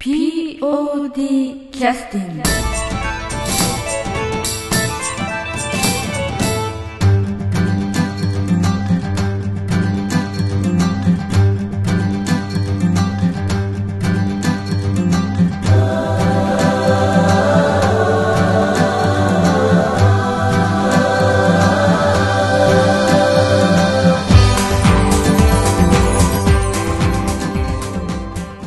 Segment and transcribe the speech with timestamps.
[0.00, 2.42] POD キャスティング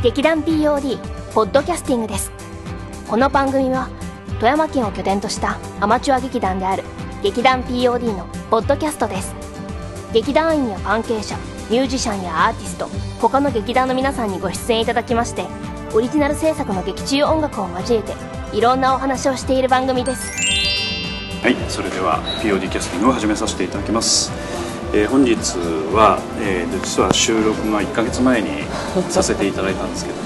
[0.03, 2.31] 劇団 POD ポッドキャスティングです。
[3.07, 3.89] この番組は
[4.35, 6.83] 富山県を拠点としたアマチュア劇団である
[7.23, 9.33] 劇団 POD のポッドキャストです。
[10.13, 11.35] 劇団員や関係者
[11.71, 12.87] ミュージシャンやアーティスト
[13.19, 15.47] 他の劇団の皆さんにご出演いただきまして
[15.95, 18.13] オリジナル制作の劇中音楽を交えて
[18.55, 20.31] いろんなお話をしている番組です。
[21.41, 24.31] はい、それでは POD キャスティングを始めさせていただきます。
[24.93, 25.33] えー本日
[25.95, 28.49] は、えー実は収録が1ヶ月前に
[29.09, 30.17] させていただいたんですけど、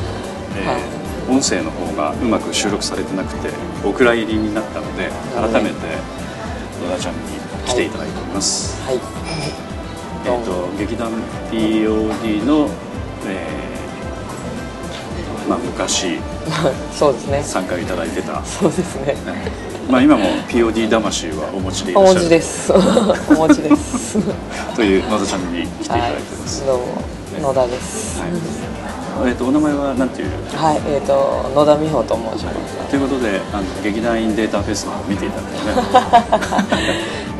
[0.58, 0.97] えー
[1.28, 3.50] 音声の方がうまく収録されてなくて
[3.86, 5.76] お蔵入りになったので改めて
[6.84, 7.22] 野田ちゃんに
[7.66, 8.82] 来ていただいております。
[8.84, 8.96] はい。
[10.26, 11.12] えー、と劇団
[11.52, 12.70] POD の、
[13.26, 16.20] えーまあ、昔
[16.92, 17.44] そうですね。
[17.44, 19.16] 参加いただいてた、そうですね。
[19.90, 22.74] まあ、今も POD 魂はお持ちでいらお持っしゃるちです。
[22.74, 22.78] お
[23.34, 24.18] 持ちです。
[24.76, 26.66] という野田ちゃんに来ていただいてます。
[26.66, 26.78] どう
[27.42, 28.20] も野田です。
[28.20, 28.77] はい
[29.26, 30.30] えっ、とお名前はなんていう？
[30.56, 30.82] はい。
[30.92, 32.52] えっ、と野田美穂と申しま
[32.90, 35.58] ということであの劇団員データフェスの見ていただいて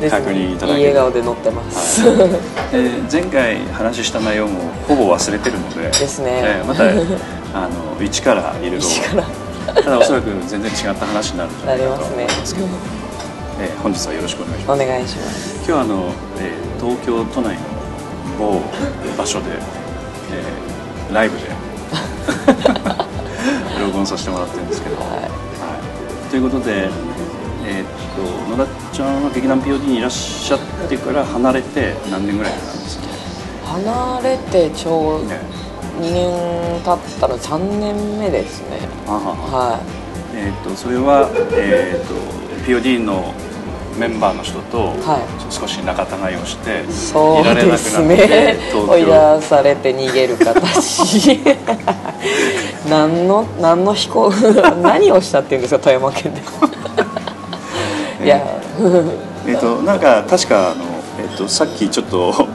[0.04, 0.08] ね。
[0.10, 2.04] 確認いただいいける笑顔で乗ってます。
[2.04, 6.40] で前回話した内容もほぼ忘れてるのでですね。
[6.44, 6.84] えーまた
[7.54, 7.68] あの
[8.04, 8.78] 一からいろ
[9.74, 12.66] ただおそらく全然違った話になるんじゃなないりかと思いますけど、
[13.60, 14.82] えー本日はよろしくお願いします。
[14.82, 15.54] お願いします。
[15.56, 15.94] 今日はあの、
[16.38, 17.60] えー東京都内の
[18.38, 18.60] 某
[19.18, 21.44] 場所で、えーライブで
[23.80, 26.30] 録音させてもらってるんですけど、ははい。
[26.30, 26.88] ということで、
[27.66, 27.86] えーっ
[28.16, 33.82] と野田ちゃんは劇団 POD にいらっしゃってから離れて何年ぐらいなんですか、い。
[33.82, 35.40] 離れてちょうね。
[36.00, 36.30] 2年
[36.84, 38.88] 経ったの3年目ですね。
[39.06, 39.80] あははは
[40.34, 42.14] えーっとそれは、えーっと
[42.66, 43.32] POD の
[43.98, 45.18] メンバーの人と、は
[45.50, 46.92] 少し仲違いをしてい。
[46.92, 48.58] そういられなくなってね。
[48.70, 51.40] 東追い京出されて逃げる形。
[52.88, 54.32] 何の何の飛行
[54.82, 56.40] 何をしたっていうんですか富山県で。
[58.24, 58.40] いや。
[59.46, 60.84] えっとなんか確かあの、
[61.20, 62.46] えっとさっきちょっと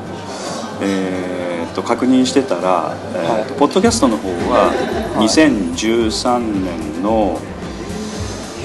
[0.82, 7.40] えっと確認してたら、えっとはいポッドキャストの方ははい2013年の、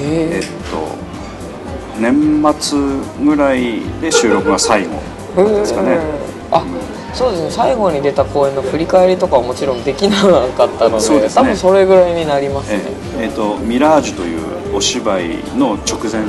[0.01, 1.08] えへっと
[1.99, 2.79] 年末
[3.25, 5.01] ぐらいで収録が最後
[5.37, 5.45] え。
[5.45, 5.99] ですかね。
[6.51, 6.65] あ、
[7.15, 7.51] そうですね。
[7.51, 10.17] 最後に出た公演の振り返りとかはもちろんできな
[10.57, 12.83] かったので、そうですね多分それぐらいになりますえね。
[13.21, 16.23] えっとミラージュというお芝居の直前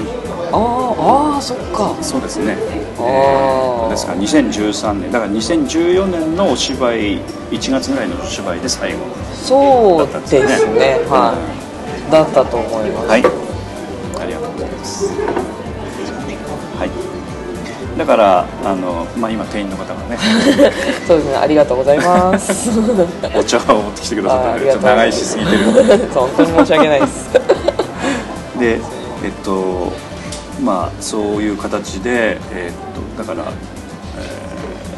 [0.52, 1.96] あーあー、そっか。
[2.02, 2.58] そうですね。
[3.00, 3.60] えー
[3.90, 7.20] ですから2013年だから2014年のお芝居
[7.50, 9.00] 1月ぐらいのお芝居で最後
[9.34, 10.74] そうですね。
[10.74, 11.34] ねは
[12.08, 12.12] い。
[12.12, 13.08] だったと思います。
[13.08, 15.59] はい、ありがとうございます。
[18.00, 18.06] はい。
[18.06, 20.18] だからあのまあ今店員の方がね
[21.08, 21.36] そうですね。
[21.36, 22.70] ありがとうございます。
[23.36, 25.58] お茶を持ってきてくださったあんでちょっと長いしすぎてる。
[26.14, 27.30] 本当に申し訳ないです。
[28.60, 28.80] で
[29.24, 29.92] えっと
[30.62, 33.48] まあそういう形でえっとだから。
[34.18, 34.50] えー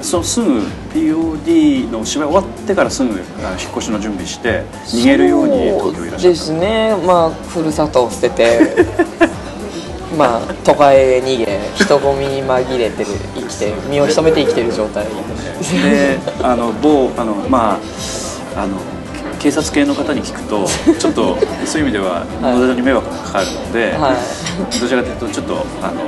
[0.01, 0.63] そのすぐ
[0.95, 6.95] POD のお芝居終わってからすぐあの引っ越しの準備して逃げるように東京いらっしゃったですね。
[7.05, 8.85] まあふるさとを捨てて。
[10.17, 15.05] まあ都会へ逃げ人混みに紛れてる生きて身を潜めて生きてる状態。
[15.05, 17.79] であの某あのま
[18.55, 18.77] ああの
[19.39, 20.67] 警察系の方に聞くと
[20.99, 22.59] ちょっとそういう意味でははい。
[22.59, 24.13] 野田に迷惑がかかるので、は
[24.79, 26.03] どちらかというとちょっとあの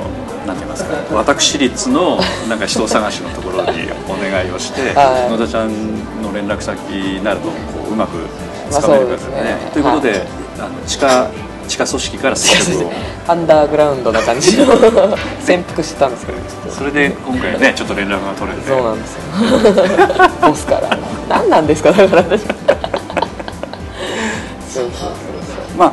[0.46, 5.30] なんて言いますか私立のなんか人探しのところにお願いをして、 はい。
[5.30, 7.54] 野田ちゃんの連絡先になるとこ
[7.88, 8.18] ううまく
[8.70, 9.70] まあつかめるかそうですねらね。
[9.72, 10.20] ということで、はい。
[10.60, 11.30] あの地下
[11.68, 12.36] 地下組織から
[13.28, 14.66] アンダーグラウンドな感じの。
[15.44, 16.38] 潜伏してたんですけど
[16.70, 18.68] それで今回ねちょっと連絡が取れて。
[18.68, 19.20] そうなんですよ。
[20.48, 20.98] ボスから。
[21.28, 21.90] 何なんですか？
[21.92, 22.42] だから私。
[22.42, 22.50] そう
[24.72, 25.08] そうそう
[25.78, 25.92] まあ、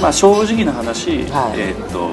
[0.00, 1.26] まあ正直な話、はい。
[1.56, 2.10] えーっと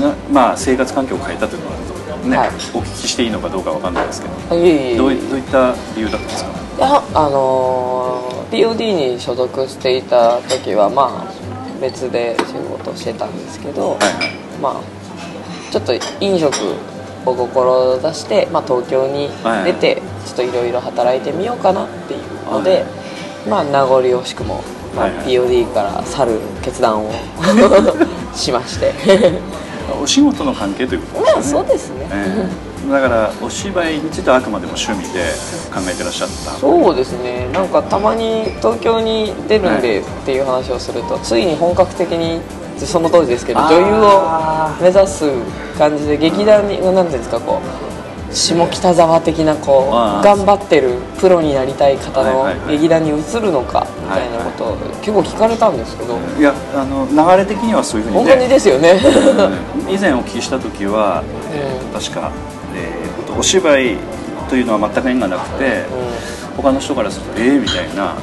[0.00, 1.76] なまあ生活環境を変えたというのは
[2.24, 2.50] ね、はい。
[2.74, 6.50] お聞きしていいのかどうかわかんないですけど、いどういった理由だったんですか？
[6.78, 14.58] いやあのー POD に所属していた時はまあ別で仕事してたんですけど、はいはい。
[14.60, 16.54] まあちょっと飲食
[17.24, 19.28] を志して、まあ、東京に
[19.64, 22.84] 出て、ちょっといろいろ働いてみようかなっていうので、
[23.48, 24.62] まあ名残惜しくも、
[24.96, 25.26] まあはいはい。
[25.26, 27.10] POD から去る決断を
[28.34, 28.92] しまして
[29.94, 31.68] お仕事の関係ということまあですよね。
[31.68, 32.48] そうですね、え
[32.88, 32.90] え。
[32.90, 35.20] だからお芝居についてはあくまでも趣味で
[35.72, 36.52] 考えてらっしゃった。
[36.52, 37.48] そうですね。
[37.52, 42.40] なんかたまに東京に出るんでっていう話をすると、ついに本格的に
[42.86, 45.30] その当時ですけど女優を目指す
[45.76, 47.99] 感じで劇団に何ていうんですかこう
[48.32, 56.18] 下北沢的なこう頑張ってるプロになりたい方の劇団に移るのかみたいなことを結構聞かれたんですけど。
[56.38, 59.00] いやあの流れ的にはそういうふうに本当にですよね、
[59.86, 59.94] うん。
[59.94, 62.30] 以前お聞きした時は、えー確か、
[62.74, 63.96] えーお芝居
[64.48, 65.84] というのは全く縁がなくて、
[66.56, 68.16] 他の人からするとええみたいな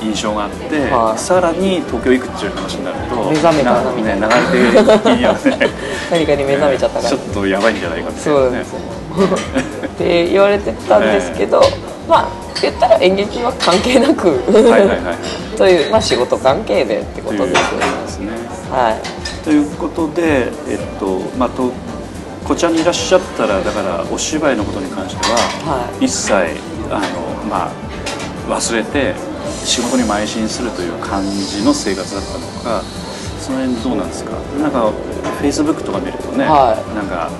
[0.00, 1.18] 印象があって、はい。
[1.18, 4.28] さらに東京行くっていう話になると目覚めたなみたいな。
[4.28, 5.70] ね、流れ的にはね。
[6.10, 11.60] 何かに目覚めちゃったからちょっとやばいんじゃないかってそうですよって言われてたんですけど、
[12.08, 12.28] まあ
[12.60, 15.04] 言ったら演劇は関係なくはいはいはい。
[15.04, 15.16] はい
[15.56, 17.54] という、まあ、仕事関係でってことで
[18.08, 18.32] すよね。
[18.70, 19.44] はい。
[19.44, 21.70] ということでえっとまあと
[22.44, 25.36] こちらにいらっしゃったらだからお芝居のことに関しては、
[25.68, 26.32] は一切
[26.90, 27.72] あのまあ
[28.48, 29.14] 忘れて
[29.64, 32.82] 仕事に邁進するという感じの生活だったのか
[33.38, 34.32] その辺どうなんですか？
[34.58, 36.94] なんかフェイスブックとか見るとね、はい。
[36.94, 37.30] なんか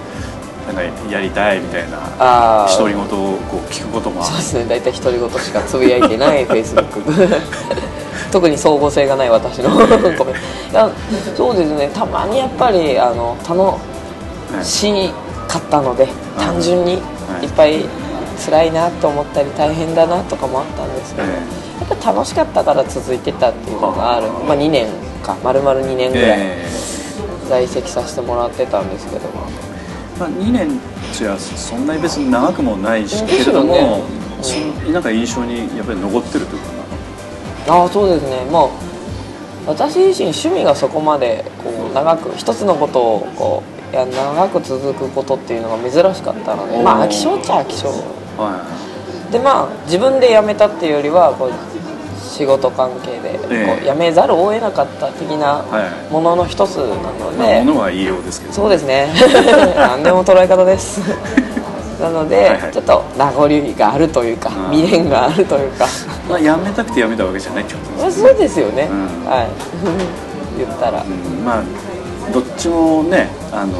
[0.72, 4.64] なんかやりたいみたいな独り言をこう聞くこともそうですね。
[4.66, 7.02] 大体独り言しかつぶやいてないフェイスブック
[8.30, 9.70] 特に総合性がない私の。
[10.16, 10.34] コメ
[11.36, 11.90] そうですね。
[11.92, 15.12] たまにやっぱりあの楽し
[15.48, 16.08] かったので
[16.38, 17.44] 単純にはい。
[17.44, 17.84] いっぱい
[18.44, 21.32] 辛いなと思ったり大変だなとかもあったんですけど、え
[21.80, 24.86] やっぱ楽しかったから続いてたっていうのがある、まあ、2年
[25.22, 26.66] か丸々2年ぐらいえ。
[27.48, 29.22] 在籍させてもらってたんですけど、
[30.20, 30.78] まあ、2年
[31.14, 34.92] じゃそんなに別に長くもないしけれども、ね。
[34.92, 36.68] なんか印象にやっぱり残ってるというか。
[37.68, 38.44] ああそうですね。
[38.50, 38.66] も
[39.66, 43.62] う私自身趣味がそこまでこう長く一つのことをこ
[43.92, 47.88] ういや長く続くことっていうのが珍しかったのでまあ飽き性っちゃ飽き性。
[47.88, 48.66] は
[49.32, 51.50] でまあ自分で辞めたっていうよりはこう
[52.40, 53.78] 仕事関係でこえ。
[53.78, 56.12] えう辞めざるを得なかった的なはい。
[56.12, 58.52] ものの一つなので、ものは言いようですけど。
[58.54, 59.12] そうですね。
[59.76, 61.02] 何でも捉え方です。
[62.00, 62.72] なので、はいはい。
[62.72, 65.84] ちょっと名残があるというかうん未練があるというか。
[66.30, 69.30] まあ、やめたくてやめたわけじゃないってことまあですそうですよね、うん。
[69.30, 69.48] はい。
[70.56, 71.44] 言ったら、うん。
[71.44, 71.62] まあ
[72.32, 73.76] どっちもねあの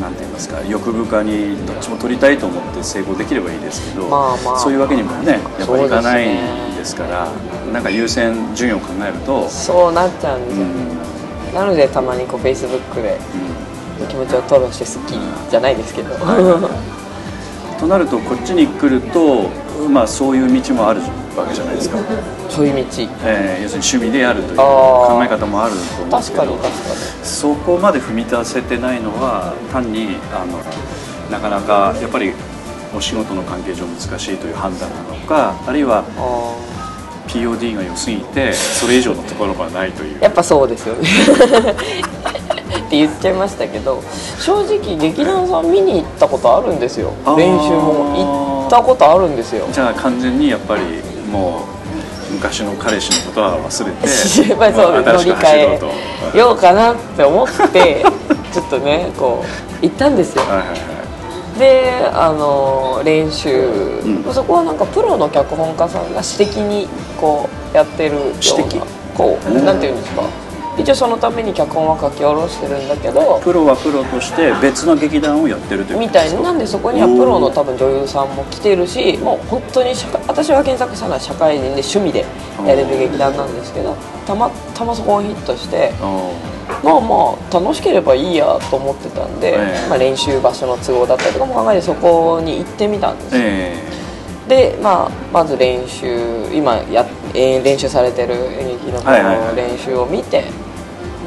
[0.00, 4.58] なんて言いますか欲深にどっちも取りたいと思って成功できればいいですけど、まあまあ。
[4.58, 6.24] そういうわけにもねやっぱりいかない
[6.76, 7.30] ですから
[7.72, 10.68] なんか優先順位を考えると、そうなっちゃうんですよ、う
[11.52, 11.54] ん。
[11.54, 13.18] なのでたまにこうフェイスブックで
[14.08, 15.20] 気持ちを吐露してスッキリ
[15.50, 16.14] じゃないですけど、
[17.78, 19.48] となるとこっちに来ると、
[19.88, 21.00] まあ、そういう道もある
[21.36, 21.98] わけじゃないですか、
[22.48, 22.80] そういう道。
[23.24, 26.42] えー要するに趣味でやるという考え方もあると思うんですけど。
[26.42, 26.94] 確かに確かに。
[27.22, 30.58] そこまで踏み出せてないのは単にあの
[31.30, 32.32] なかなかやっぱり
[32.96, 36.54] お仕事の関係上難しいという判断なのかあるいはあ
[37.28, 40.18] POD が良すぎてそれ以上のところがないという。
[40.18, 41.08] ーやっぱそうですよね。
[42.86, 44.02] って言っちゃいましたけど
[44.38, 47.12] 正直劇団さん見に行ったことあるんですよ。
[47.36, 48.14] 練習も。
[48.14, 49.66] 行ったことあるんですよ。
[49.72, 50.82] じゃあ完全にやっぱり
[51.34, 51.64] も
[52.30, 55.46] う昔の彼氏のことは忘れてやっぱりそう乗り換
[56.32, 58.04] えようかなって思って
[58.52, 59.44] ちょっとねこ
[59.82, 60.42] う行ったんですよ。
[60.44, 61.58] はいはいはい。
[61.58, 64.24] であの練習、ん。
[64.32, 66.88] そこはなんかプロの脚本家さんが私的に
[67.20, 69.64] こうやってるようなこう、うん。
[69.64, 70.22] なんていうんですか？
[70.78, 82.26] 一応そのために脚本は書き下ろしてるんだけどプロはプロとして別の劇団をやってるというみたいななんでそこにはプロの多分女優さんも来てるしもう本当に社会私が検索したのは社会人で趣味で
[82.66, 83.94] やれる劇団なんですけど
[84.26, 86.44] たまたまそこをヒットしてあ
[86.82, 89.88] まあまあ楽しければいいやと思ってたんで、ええ。
[89.88, 93.42] まあ、練習場所の都合だったりとかも考えてそこに行ってみたんですよ。
[93.44, 94.04] え
[94.48, 96.06] で、まあ、まず練習
[96.52, 99.56] 今や、えー練習されてる演劇のはいはいはい。
[99.56, 100.44] 練習を見て、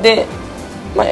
[0.01, 0.25] で、
[0.95, 1.07] まあ、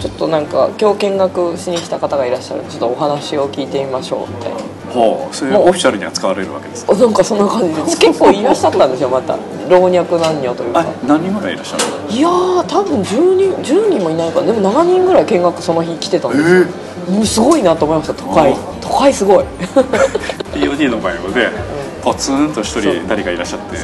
[0.00, 4.58] ちょっとなんか今日見学しに来た方がいらっしゃるちょっとお話を聞いてみましょうみたいな。
[4.58, 4.62] え
[4.92, 6.92] ほうそれオフィシャルに扱われるわけですか？
[6.92, 9.36] おなんかそんな感じで 結構いらっしゃったんですよまた。
[9.68, 12.16] 老若男女というあか何人ぐらいいらっしゃるの？
[12.16, 16.66] いやー多分10人 ,10 人もいないからでも7人ぐらい見学その日来てたんですよ、
[17.14, 18.14] もうすごいなと思いました。
[18.14, 18.52] 都会。
[18.52, 19.44] あ都会すごい。
[20.54, 21.50] POD の場合はね
[22.02, 23.82] ポツンと一人誰かいらっしゃって、ね、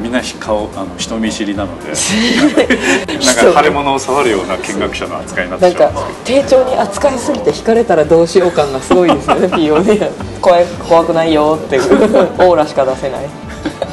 [0.00, 11.76] みんな顔あの人見知りなのでなんか腫れ物を触るような見学者の扱いになっなんかてしまうんです丁重に扱いすぎて引かれたらどうしよう感がすごいですよね POD 怖い怖くないよって。
[11.76, 13.22] い うオーラしか出せない。
[13.22, 13.86] けど、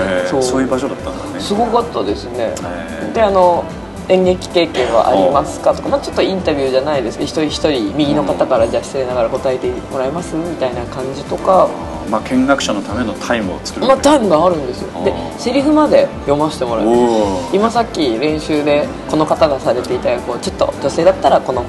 [0.00, 0.42] えそう。
[0.42, 1.40] そういう場所だったんだね。
[1.40, 2.54] すごかったですね。
[2.62, 3.64] へーであの
[4.08, 11.68] 演劇経験はありますかとか、まあ、ちょっとインタビューじゃないですけど一人一人右の方からじゃあ失礼ながら答えてもらえますみたいな感じとか、
[12.10, 13.86] まあ見学者のためのタイムを作る。
[13.86, 15.04] まあ、タイムがあるんですよ。
[15.04, 15.38] であー。
[15.38, 16.98] セリフまで読ませてもらいます。
[16.98, 21.64] おお今さっき練習でこの方がされていた役をちょっと女性だったらこの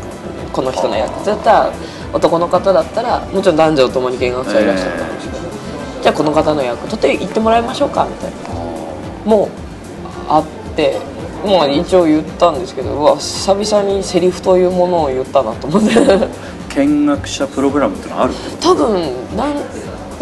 [0.53, 1.73] この人の役だったら
[2.13, 5.39] 男の方だったらもちろん男女ともに見学者いらっしゃったんですけど、
[6.03, 8.37] じゃあこの方の役ちょっと言ってもらいましょうかみたいな。
[9.25, 9.49] もう
[10.29, 10.99] あって
[11.45, 15.89] もう一応言ったんですけどうわ久々にセリフというものを言ったなと思って。
[16.77, 18.93] 見学者プログラムってのはある多分
[19.35, 19.55] なん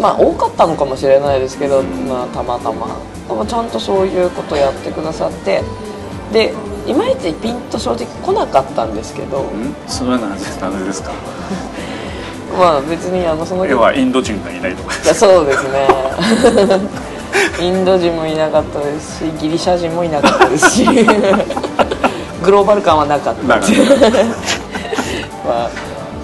[0.00, 2.88] まあ多かったのかもしれないですけど、まあ、たまたま。
[3.28, 5.62] でもちゃんとそういうことやってくださって。
[6.32, 6.52] で
[6.86, 9.44] いまいちピンと正直来なかったんですけど。
[9.86, 11.12] それは何で何でですか？
[12.58, 14.92] まあ別にあのその要はインド人がいないとか。
[15.14, 15.88] そうですね。
[17.60, 20.86] インド人もいなかったですしギリシャ人もいなかったですし。
[22.42, 23.42] グローバル感はなかった。
[23.42, 23.60] まあ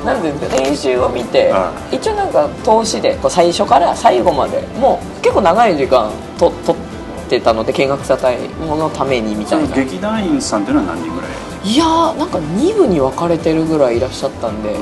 [0.04, 6.82] なんで練習を見てあ一応なんか投資でこう最初から最後までもう結構長い時間と取っ
[7.30, 9.74] てたので見学者隊のためにみたいな。
[9.76, 11.30] 劇団員さんっていうのは何人ぐらい？
[11.64, 14.78] いやーなんか2部に分かれてるぐらいいらっしゃったんでへ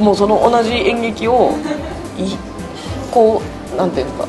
[0.00, 1.50] もうその同じ演劇を
[2.16, 2.36] い
[3.10, 3.42] こ
[3.74, 4.28] うなんていうんですか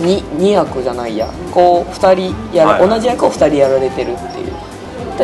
[0.00, 1.26] 2, 2役じゃないや。
[1.52, 2.90] こう2人やら、はいはい。
[2.90, 4.46] 同じ役を2人やられてるっていう。
[4.46, 4.51] で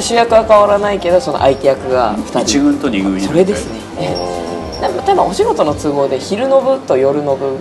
[0.01, 2.41] 主役は変わらないけどその相手役が2人。
[2.41, 3.81] 一軍と二軍にそれですね。
[4.01, 4.39] お
[4.81, 7.57] でも多分お仕事の都合で昼の部と夜の部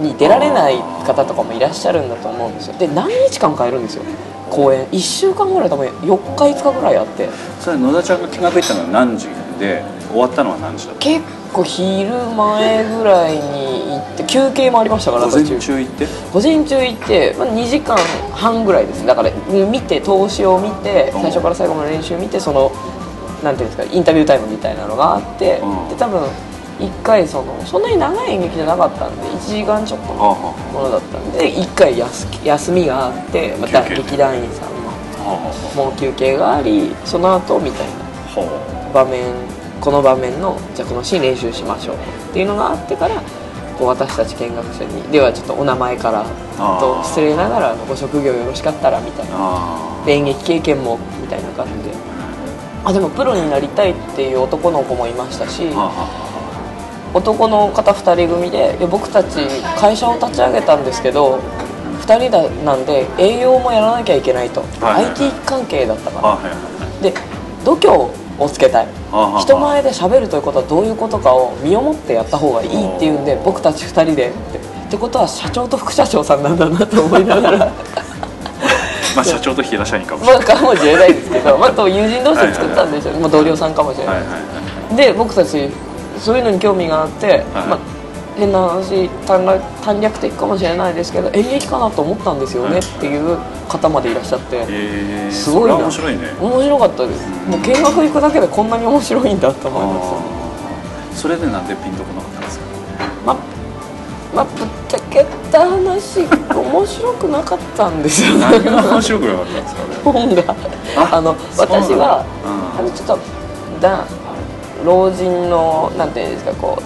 [0.00, 2.74] に出られない方とかもいらっしゃるんだと思うんですよ。
[2.78, 4.04] で何日間かいるんですよ。
[4.48, 4.86] 公演。
[4.86, 7.26] 1週間ぐらい多分4日5日ぐらいあって。
[7.26, 11.20] ーそれ野田ちゃんが見学行ったのは何時で終わったのは何時だった結
[11.52, 15.78] 構昼前ぐらいに行って休憩もありましたから午前途中。
[15.78, 16.06] 行って？
[16.32, 17.96] 午前中行って、まあ、2時間
[18.32, 21.22] 半ぐらいですだから見て投資を見てうん。
[21.22, 22.72] 最初から最後まで練習見てその
[23.42, 25.88] なんていうんですかインタビュータイムみたいなのがあってうん。
[25.88, 26.22] で多分
[26.78, 30.34] 1回そのそんなに長い演劇じゃなかったんで1時間ちょっとのは
[30.72, 34.70] ものだったんで1回休休みがあってまた劇団員さん
[35.24, 35.32] の
[35.76, 39.22] もう休憩がありその後みたいな場面
[39.82, 41.98] この場面のじゃあこのシーン練習しましょうっ
[42.32, 43.20] ていうのがあってから
[43.76, 46.24] こう私たち見学者にではちょっとお名前から
[46.78, 52.12] と失礼ながらご職業よろしかったらみたいな演劇経験もみたいな感じで。
[52.84, 55.68] あでもプロになりたいっていう男の子もいましたし
[57.14, 59.38] 男の方2人組で僕たち
[59.78, 61.38] 会社を立ち上げたんですけど
[62.00, 66.28] 2人だなんで営業もやらなきゃいけないと、はい IT 関係だったから。
[66.28, 66.40] は
[67.00, 67.02] い。
[67.04, 67.14] で
[67.64, 68.86] 度胸をつけたい。
[69.10, 74.72] はあ人前で喋るということはどういうことかを身をもってやった方がいいっていうんで僕たち2人でって。
[74.92, 77.58] ってことは社長と副社長さんなんだなと思いながら。
[79.16, 80.52] まあ社長と平社員かもしまれない。
[80.52, 84.38] あかもしれないですけど、 まあ、と友人同士で作ったんでしょう、まあ、同僚さんかもしれない、はいはいは
[84.92, 84.96] い。
[84.96, 85.70] で僕たち
[86.18, 87.78] そういうのに興味があって、まあ、
[88.36, 93.36] 変な話短絡短絡的かもしれないですけど演劇かなと思ったんですよねっていう
[93.68, 95.76] 方までいらっしゃって、えー、すごいな。
[95.76, 96.34] 面白いね。
[96.40, 100.06] 面白かったです、もう見学行くだけでこんなに面白いんだと思います。
[100.14, 101.14] あー。
[101.14, 102.64] それでなんでピンとこなかったんですか？
[103.26, 103.36] まあ、
[104.34, 109.84] まあ、ぶっちゃけた話面白くなかったんですよ何が面白くなかったんですか？
[109.84, 110.42] ね本が。
[110.96, 112.78] ああの私は、うん。
[112.78, 113.18] あのちょっと
[113.80, 114.06] だ
[114.84, 116.82] 老人のなんていうんですかこう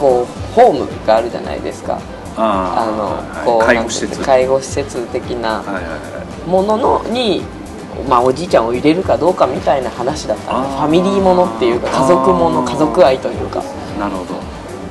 [0.00, 2.00] こうホームがあるじゃないですか。
[2.36, 2.86] あ
[3.44, 3.76] あのこう介
[4.46, 5.06] 護施設。
[5.12, 5.62] 的な
[6.46, 7.42] もののに、
[8.08, 13.62] まあ、おじいちゃんを入れるかどうかみたいな話だったんでファミリーものっていうか家族もの家族愛というか。
[13.98, 14.40] なるほど。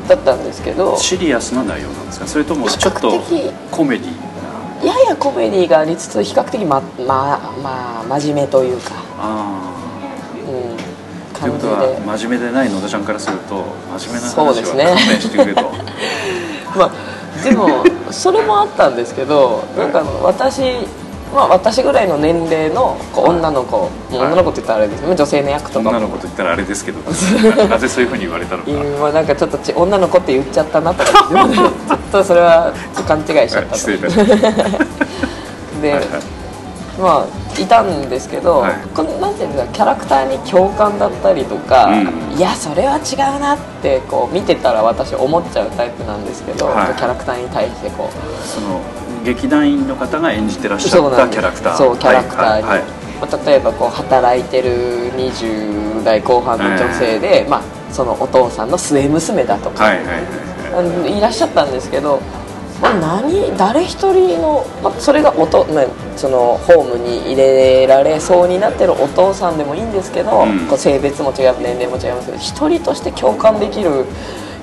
[0.08, 0.96] だったんですけど。
[0.98, 2.28] シリアスな内容なんですか？
[2.28, 3.20] それともちょっと
[3.72, 9.79] コメディややコメディがありつつ比較的まままあ真面目というか、あうん、あ
[11.40, 13.64] ということはで真面目でない野田ちゃんからすると
[14.00, 15.62] 真面目なそうですね話は勘弁してくれと。
[16.78, 20.62] まあでもそれもあったんですけどなんか私
[21.34, 25.90] まあ私ぐらいの年齢のこう女の子、女の子って言ったらあれですけど女性の役とか。
[25.90, 27.00] 女もの子と言ったらあれですけど。
[27.70, 28.72] なぜそういうふうに言われたのか。
[28.72, 31.30] 今なんかちょっとち女の子って言っちゃったなとか。
[31.30, 32.74] ちょっとそれは
[33.08, 33.78] 勘違いしちゃったと。
[33.78, 34.36] 失礼いたしました。
[35.82, 36.08] で、
[37.00, 38.74] まあいたんですけど、はい。
[38.94, 42.04] このなんていうんですかキャラクターに共感だったりとか、う
[42.36, 42.38] ん。
[42.38, 46.96] いやそれは違うなってこう見てたら私思っちゃうタイプなんですけど、はい。
[46.96, 48.46] キャラクターに対してこう。
[48.46, 48.82] その
[49.24, 51.76] 劇団員の方が演じてらっしゃったキャラクター。
[51.76, 52.84] そうキャラクターに、はい
[53.46, 60.24] 例えばこう働いてる20代後半の女性で、まあ、そのお父さんの末娘だとか、はいはいはいはい。
[60.74, 62.22] あのいらっしゃったんですけど
[62.82, 70.68] まあ、何誰一人の、まあ、それが音、まあ、そのホームに入れられそうになってるお父さんでもいいんですけど、うん。
[70.68, 74.06] こう性別も違う年齢も違いますけど一人として共感できる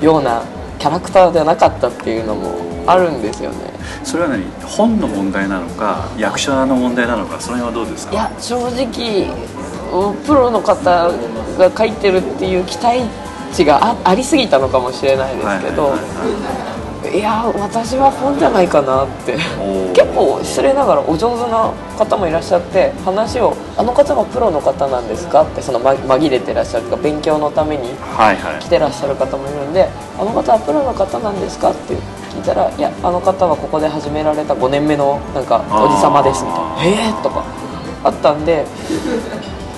[0.01, 0.43] ような
[0.79, 2.55] キャラクターではなかったっていうのも
[2.87, 3.57] あるんですよね。
[4.05, 4.45] それは何？
[4.63, 8.13] 本の問題なのか役者の問題なのかその辺はどうですか？
[8.13, 9.29] いや正直
[9.93, 11.11] うんプロの方
[11.59, 13.03] が書いてるっていう期待
[13.53, 16.76] 値があありすぎたのかもしれないですけど、はいはいはいはい
[17.17, 19.37] いや私は本じゃないかなって。
[19.95, 28.61] 結構失礼ながらお上手な方もいらっしゃって話を「あの方はプロの方なんですか?」ってそのま紛れてらっしゃるとか勉強のためにはいはい。
[28.61, 29.89] 来てらっしゃる方もいるんで
[30.21, 36.67] 「あの方はプロの方なんですか?」って聞いたら「いやあの方はここで始められた5年目のなんかおじ様です」みたいな。
[36.77, 37.43] あ「へえ」とか
[38.05, 38.65] あったんで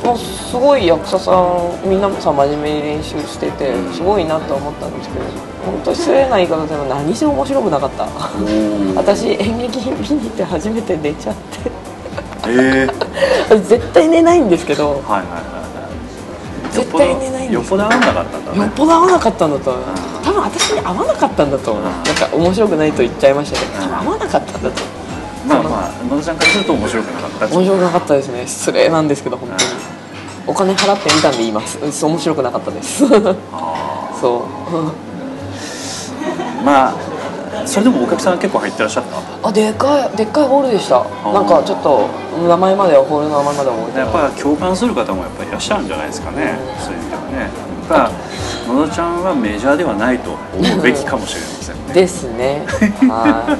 [0.04, 1.44] もうすごい役者さん
[1.84, 5.24] 皆さん真面目に練習しててすごいなと思ったんですけど
[5.70, 8.06] 本当失礼な言い方でも何せ面白くなかった。
[8.94, 11.70] 私演劇見に行って初めて寝ちゃって。
[12.48, 12.88] え。
[13.54, 14.90] ー、絶対寝ないんですけど。
[14.90, 15.58] はいはいはいは
[16.72, 16.74] い。
[16.74, 17.54] 絶対寝ないんです。
[17.54, 18.58] よっぽど合わなかったんだね。
[18.58, 19.76] よっぽど合わなかったんだと。
[20.24, 21.74] 多分私に合わなかったんだと。
[21.74, 21.82] なん
[22.14, 23.72] か面白くないと言っちゃいましたけど。
[23.82, 24.82] 多分合わなかったんだと。
[25.46, 27.54] まあまあ野田ちゃんからすると面白くなかった。
[27.54, 28.44] 面白くなかったですね。
[28.46, 29.60] 失礼なんですけど本当に。
[30.46, 31.78] お金払ってみたんで言います。
[31.78, 33.04] うん面白くなかったです。
[33.04, 34.74] あ そう。
[34.74, 35.07] ー
[36.64, 36.94] まあ
[37.66, 41.04] それでもお客さん結構入ってらっしゃったあでっかいでっかいホールでした。
[41.32, 42.08] なんかちょっと
[42.46, 47.38] 名前まではホールの名前までは覚えてやっぱ共感する方もやっぱりいらっしゃるんじゃないですかね、そういう意味ではね。
[47.40, 48.10] やっ
[48.66, 50.38] ぱ野田ちゃんはメジャーではないと思
[50.78, 51.94] うべきかもしれませんね。
[51.94, 52.64] ですね。
[53.08, 53.56] は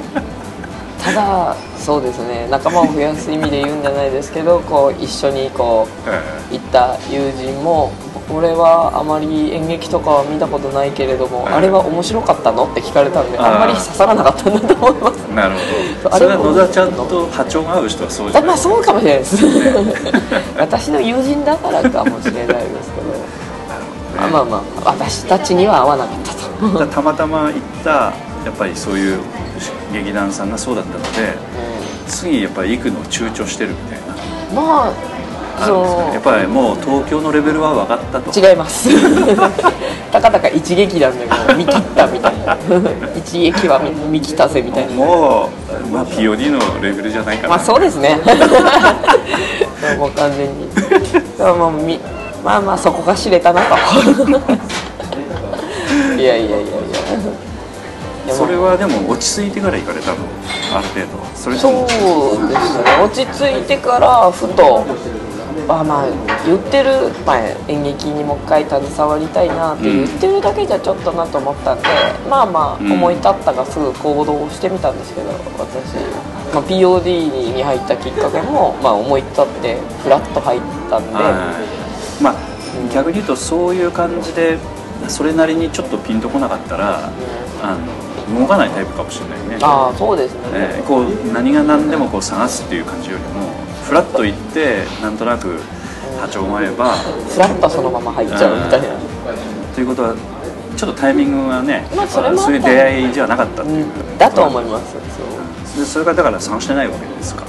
[1.01, 1.03] い。
[1.03, 2.47] ただそうですね。
[2.51, 6.57] 仲間を増やす意味で言うんじゃないですけどこう一緒にこうえ。
[6.57, 7.91] 行った友人も
[8.31, 12.65] 俺はあまり演劇とかは見たことないけれども、うんあれは面白かったの？
[12.71, 15.27] って聞かれたんであんまり刺さらなかったんだと思います。
[15.31, 15.55] えなる
[16.03, 18.43] ほどあれはそれは野田ちゃんと波長が合う人はそうじゃない？
[18.45, 19.37] あまあそうかもしれないです。
[20.59, 26.35] 私の友人だからかもしれないですけど、あまあまあ私たちには合わなかった
[26.79, 27.53] と、たまたま行っ
[27.83, 28.13] たや
[28.51, 29.21] っぱりそういう
[29.93, 31.35] 劇団さんがそうだったので
[32.07, 34.01] 次やっぱり行くのを躊躇してるみたい
[34.55, 34.63] な。
[34.63, 34.93] まあ
[35.61, 38.39] あるんですそかねやっぱりもう東京のレベルは分かったと。
[38.39, 38.89] 違います。
[40.11, 42.57] たかだか一撃なんでもう見切ったみたいな。
[43.17, 44.93] 一撃は見見切ったぜみたいな。
[44.95, 45.51] も
[45.85, 48.19] う、まあ、POD のレベルじゃないかな、まあそうですね。
[49.99, 50.69] もう完全に。
[51.59, 51.99] もうみ
[52.45, 53.77] まあまあそこが知れたなと。
[56.19, 56.67] いやいやいやいや。
[58.27, 60.17] いやそれはでも落ち着いてから行かれたの？
[60.75, 61.07] ある程度。
[61.35, 61.87] それとそうも
[62.49, 62.85] ですね。
[63.03, 64.85] 落ち着いてからふと
[65.69, 66.09] あまあ
[66.47, 66.91] 言ってる、
[67.27, 71.85] まあ、演劇にもう一回携わりたいなって言ってるだけじゃちょっとなと思ったんで、
[72.29, 75.95] まあまあうん思い立ったがすぐ行動をしてみたんですけど私、
[76.55, 81.21] まあ、POD に入ったきっかけも、まあ、思い立ってフラッと入ったんで、は
[82.21, 82.23] い。
[82.23, 82.35] まあ
[82.93, 84.59] 逆に言うとそういう感じで
[85.09, 87.11] それなりにちょっとピンとこなかったら
[87.63, 87.77] あ
[88.31, 89.59] の動かないタイプかもしれないね。
[89.63, 93.58] ああそうですね、えーこう何が何でもこう探すっていう感じよりも
[93.89, 95.59] フラッと行ってなんとなく
[96.21, 98.89] 波長が合えばフラッとそのまま入っちゃうみたいな、
[99.75, 100.15] ということは
[100.77, 104.19] ちょっとタイミングがね、まあそれそういう出会いじゃなかったっていう、うん。
[104.19, 107.47] だと思いますそうでそれがだから探してないわけですか。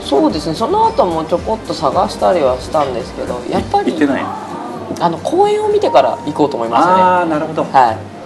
[0.00, 0.54] そうですね。
[0.54, 4.22] その後もちょこっと探したりはしたんですけどやっぱり行ってない。
[4.22, 7.02] あの公演を見てから行こうと思いましたね。
[7.02, 7.72] ああなるほど、はい、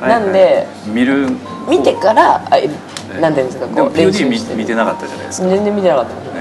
[0.02, 1.28] はいなんで見る
[1.68, 2.40] 見てから
[3.20, 6.33] なんていうんですかこう練習して見てなかったじゃないですか、ね、全然見てなかった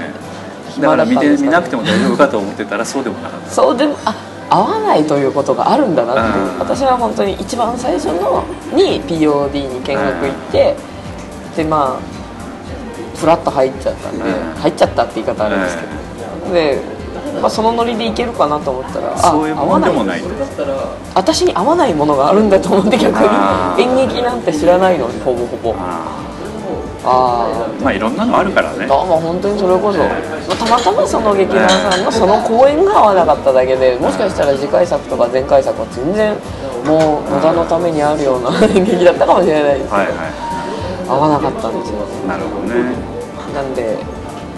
[0.80, 3.50] だから見て見なくても大丈夫かと思ってたらそうでもなかった。
[3.50, 4.14] そうでもあ
[4.50, 10.76] 合わないということがあるんだなって私は本当に一番最初のに POD に見学行って
[11.56, 12.14] でまあ
[13.16, 14.54] フラッと入っちゃったんでうん。
[14.60, 15.82] 入っちゃったって言い方あるんですけ
[16.48, 16.52] ど。
[16.52, 16.78] で、
[17.40, 20.20] まあ、そのノリでいけるかなと思ったらあそういうもんでもない。
[20.20, 20.28] と
[21.14, 23.82] 私に合わないものがあるんだと思って逆に。
[23.82, 25.74] 演劇なんて知らないのにほぼほぼ
[27.04, 28.86] あまあいろんなのあるからね。
[28.86, 36.32] あまあ本当にそれこそ、まあたまたまその劇団さんのその公演が合わなかっただけでもしかしたら次回作とか前回作は全然
[36.86, 39.92] もう野田のためにあるような演劇だったかもしれないです。
[39.92, 40.44] はいは
[41.06, 42.96] 合わなかったんですよいなるほどね。
[43.54, 43.98] なんで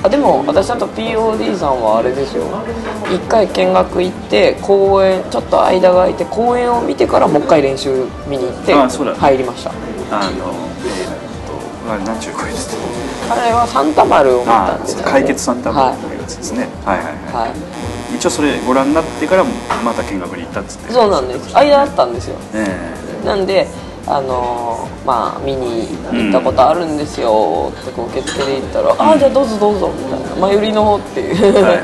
[0.02, 2.44] あでも私あと POD さんはあれですよ。
[3.10, 9.72] 一回見学行って公演ちょっと間が空いて公演を見てからもう一回練習見に行って入りました。
[10.12, 10.54] あの
[11.88, 12.76] あれなんちゅう声です
[13.30, 16.98] あれはサンタ丸を見たあんですよ、ね、解決さんたはのやつですねはい。
[16.98, 17.14] はい。
[17.14, 17.50] い、ははい。
[17.50, 19.44] い一応それご覧になってから
[19.84, 20.92] また見学に行ったっつって。
[20.92, 21.56] そうなんです。
[21.56, 22.36] 間あったんですよ。
[22.54, 22.94] え
[23.24, 23.66] なんで
[24.06, 27.72] あのまあ見に行ったことあるんですよ。
[27.82, 31.62] ってこう受付で言ったら「ああじゃあどうぞどうぞ」みたいな「前売りの」っていう、はい。
[31.64, 31.76] はい。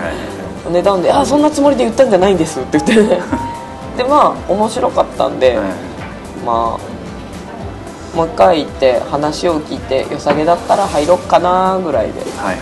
[0.73, 3.21] 値段で「あそんなつもりで言ったんじゃないんです」って言って。
[3.99, 5.67] でまあ面白かったんで、はい。
[6.47, 6.93] まあ
[8.15, 12.21] もう一回行って話を聞いて良さげだったら入ろっかなぐらいで。
[12.21, 12.59] はいはい。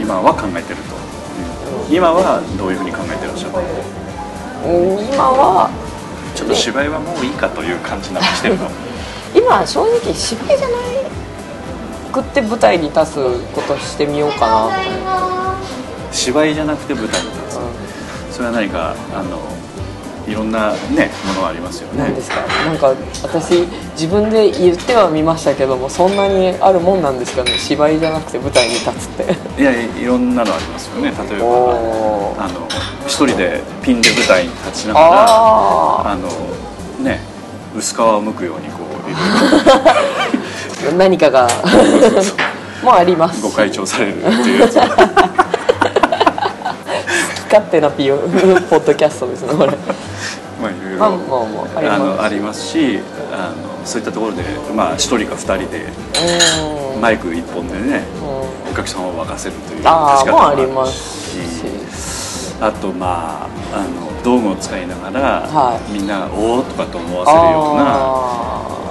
[0.00, 3.60] 今は考えてると、うん今はどういうふうに考えてらっしゃるの
[4.66, 5.70] うん今は
[6.34, 6.54] ちょっと。
[6.54, 8.70] 芝居はもういいかという感じになってきてるの
[9.34, 10.94] 今正直芝居じゃない
[12.14, 13.14] くって舞台に立つ
[13.52, 15.58] ことしてみようかな
[16.12, 17.58] 芝居じゃなくて舞台に立
[18.30, 19.40] つ、それは何かあの
[20.26, 21.98] いろんなねものがありますよね。
[22.04, 22.36] 何ですか？
[22.66, 27.50] なんか私自分で言ってはみましたけどもそんなにあるもんなんですかね？
[27.58, 29.08] 芝居じゃなくて舞台に立つっ
[29.56, 29.60] て。
[29.60, 31.10] いやいろんなのありますよね。
[31.10, 31.44] 例えば
[32.44, 32.66] あの
[33.06, 36.28] 一人でピンで舞台に立ちながらああの
[37.04, 37.20] ね
[37.76, 41.46] 薄皮を剥くようにこう いろいあ何かが。
[42.82, 43.42] もうあります。
[43.42, 44.76] ろご会長されるっていうやつ
[47.54, 48.16] 勝手なピオ
[48.68, 49.70] ポッドキャストですねこれ。
[50.60, 51.94] まあいろいまあろまあまああります。
[51.94, 53.00] あのありますし
[53.32, 54.42] あのそういったところで
[54.74, 55.86] まあ一人か二人で
[56.94, 57.00] うん。
[57.00, 58.72] マイク一本でねうん。
[58.72, 61.64] お客さんを沸かせるというああ立ち方もありますし。
[62.60, 65.92] あとまああの道具を使いながら、はい。
[65.92, 67.72] みんな「おお」とかと思わせるよ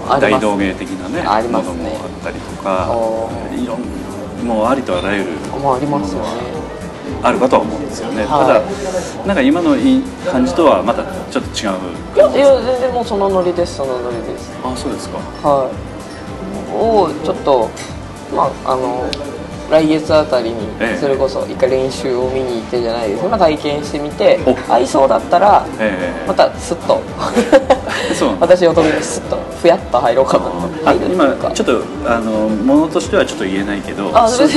[0.10, 1.48] うな大道芸的なねね。
[1.50, 5.26] ものもあったりとかおいろんもうありとあらゆる
[5.64, 6.74] まあありますよね
[7.22, 8.46] あるかとは思うんですよね、はい。
[8.46, 14.52] ただなんか今のいい感じとはまたちょっと違ういやいや全然もうそのノリですそのノリです。
[14.64, 15.18] あそうですか。
[15.18, 15.94] はい。
[16.74, 17.70] をちょっと
[18.36, 19.10] まああの
[19.74, 20.98] 来月あたりにええ。
[20.98, 23.18] それこそ一回練習を見に行ってじゃないです。
[23.18, 24.56] けど、まあ、体験してみてお。
[24.72, 26.28] 合いそうだったらええ。
[26.28, 27.02] またスッと。
[28.40, 31.06] 私を飛びにスッとふやっと入ろうかなと。
[31.06, 34.48] 今ちょっとあのものとしてはちょっと言えないけどあそ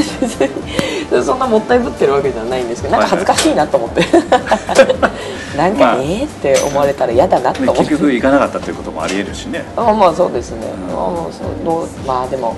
[1.23, 4.03] そんなもったいぶってるわけじゃないんですけどなんか恥ずかしいなと思って。
[5.57, 7.81] なんまあかええって思われたら嫌だなと思って。
[7.81, 9.65] 結局行かなかったということもありえるしね。
[9.77, 10.95] あまあそうですね、うん。
[10.95, 12.57] まあまあそうどうまあでも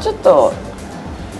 [0.00, 0.52] ちょっと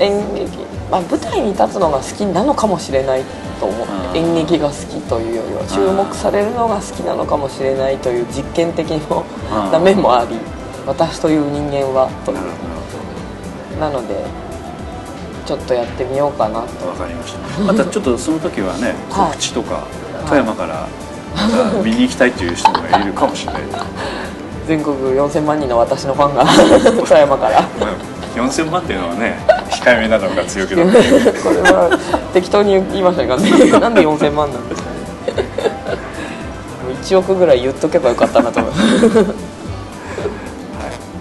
[0.00, 0.59] 演劇、
[0.90, 3.22] まあ、舞台に立つのが好きなのかもしれない
[3.61, 4.28] と思ってうん。
[4.28, 10.37] 演劇が好きというよりは注目されるのが好きなのかもしれないという実験的な面もあり
[10.87, 12.33] 私という人間はと。
[12.33, 14.24] いうなので
[15.46, 16.80] ちょっとやってみようかなと。
[16.85, 17.61] どわかりました。
[17.62, 19.33] またちょっとその時はねはい。
[19.33, 19.87] 告知とか
[20.26, 20.88] 富山から
[21.85, 23.62] 見に行きたいっていう人がいるかもしれない。
[24.66, 26.44] 全国4000万人の私のファンが
[27.04, 27.61] 富山から。
[27.61, 29.38] まあ4000万っていうのはね
[29.70, 30.97] 控えめなのが強いけどこれ
[31.62, 31.99] は
[32.33, 33.51] 適当に言いましたからね。
[33.81, 34.94] なんで4000万なんですかね
[37.03, 38.85] 1億ぐらい言っとけばよかったなと思います。
[39.18, 39.25] は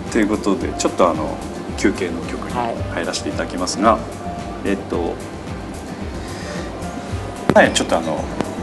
[0.10, 1.36] い、ということでちょっとあの
[1.78, 2.76] 休憩の曲にはい。
[2.96, 3.98] 入らせていただきますが、
[4.66, 5.14] えっと
[7.54, 8.20] 前ちょっとあの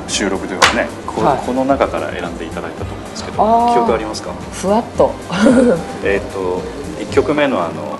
[0.08, 1.38] 収録ではねこ,、はい。
[1.46, 3.42] この中から選んでいただいたと思うんですけど記
[3.78, 4.32] 憶ありますか？
[4.52, 5.12] ふわっと。
[6.02, 6.62] えっと
[6.98, 7.98] 1曲目のあの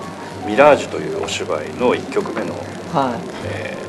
[0.51, 2.53] ミラージュ」というお芝居の1曲目の、
[2.93, 3.19] はい。
[3.45, 3.81] えー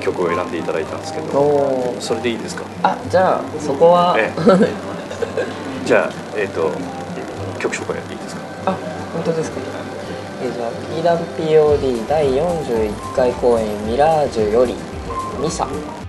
[0.00, 2.62] 曲を選んでいただいたんですけおどおそれでいいですか？
[2.82, 4.32] あじゃあそこはえ
[5.84, 6.70] じゃあえっ、と
[7.58, 8.40] 曲紹介やっていいですか？
[8.64, 8.74] あ
[9.12, 9.58] 本当ですか？
[10.42, 14.74] えじゃあ P ダン POD 第41回公演「ミラージュ」より
[15.38, 15.66] 「ミサ」「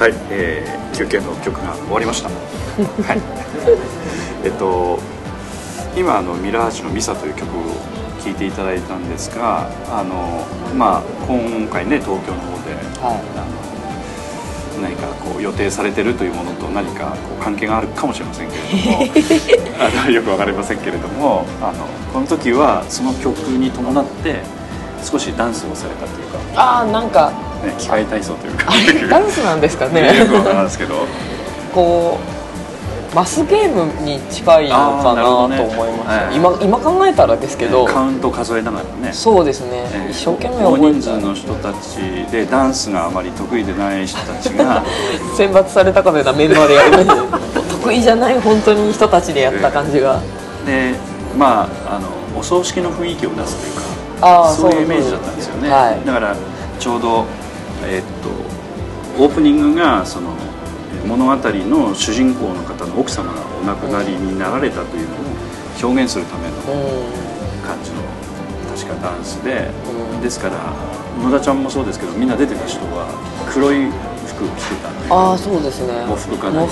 [0.00, 2.30] はい、えー、休憩の曲が終わりました。
[2.30, 3.20] はい。
[4.42, 4.98] えっと
[5.94, 7.60] 今あのミラージュのミサという曲を
[8.24, 13.40] 聴いていただいたんですが、あのまあ今回ね東京の方で、はいあ
[14.80, 19.04] の何かこう予定されてるというものと何かこう関係があるかもしれませんけれども、
[20.02, 24.40] あのよくわかりませんけれども、あのこの時はその曲に伴って
[25.04, 28.72] 少しダンスをされたというか、ああなんかね、機械体操というか。
[29.08, 31.06] ダンスなんですかね、ねよくわからないですけど。
[31.74, 32.40] こう
[33.14, 36.36] マスゲームに近いのかなと思いました、はい。
[36.36, 39.12] 今今考えたらですけど、カウント数えながらね。
[39.12, 41.96] そうですね、えー一生懸命大覚えて人数の人たち
[42.30, 44.84] でダンスがあまり得意でない人たちが。
[45.36, 47.06] 選抜されたかのようなメンバーでやりまし
[47.82, 50.20] 得意じゃない本当に人たちでやった感じが、
[50.64, 50.94] で
[51.36, 52.06] まああの
[52.38, 53.90] お葬式の雰囲気を出すというか。
[54.54, 56.06] そういうイメージだったんですよね、はい。
[56.06, 56.36] だから
[56.78, 57.24] ちょうど、
[57.84, 58.30] えーっと
[59.22, 60.32] オープニングがその
[61.06, 65.18] 物語の主人公の方の奥様がお亡くなりになられたというのを
[65.82, 68.02] 表現するためのうん感じの
[68.74, 69.70] 確かダンスで、
[70.14, 70.20] うん。
[70.20, 70.72] ですから
[71.22, 73.08] 野田ちゃんもそうですけどみんな出てた人は
[73.52, 73.90] 黒い
[74.26, 74.90] 服を着てた。
[74.90, 75.92] んでああそうですね。
[76.06, 76.66] 喪服かな喪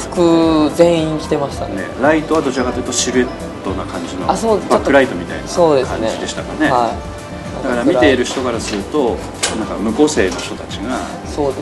[0.68, 1.76] 服全員着てましたね。
[1.76, 3.28] ね、ライトはどちらかというとシルエッ
[3.64, 6.06] トな感じのあそうバックライトみたいなそうですね。
[6.06, 6.70] 感じでしたかね。
[6.70, 7.17] はい
[7.62, 9.16] だから見ている人からすると
[9.58, 11.54] なんか無個性の人たちがそうね。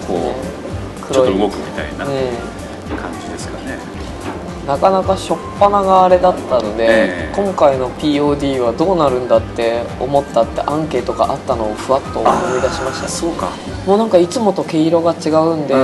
[1.08, 2.08] こちょっと動くみたいなう
[2.96, 3.78] 感じですかね、
[4.64, 7.32] ん、なかなか初っ端があれだったので、ええ。
[7.34, 13.02] 今回の POD はどうなるんだって思ったってアンケートがあったのをふわっと思い出しました。
[13.02, 13.50] ねそうか。
[13.86, 15.74] もうなんかいつもと毛色が違うんで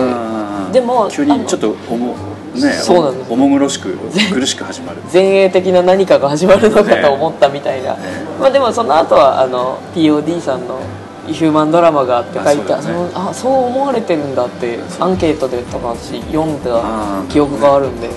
[0.73, 2.17] でも急にちょっと重
[2.55, 3.33] ねそうなんです。
[3.33, 3.97] 重苦しく
[4.33, 4.99] 苦しく始まる。
[5.13, 10.81] 前衛的な何かが始まるのかと思ったみたいな、えまあでもその後はあの POD さんの
[11.27, 18.09] ヒューマンドラマがあって書いてあそねそのあそう思われてるんだってアンケートで多分私読んだ記憶があるんで。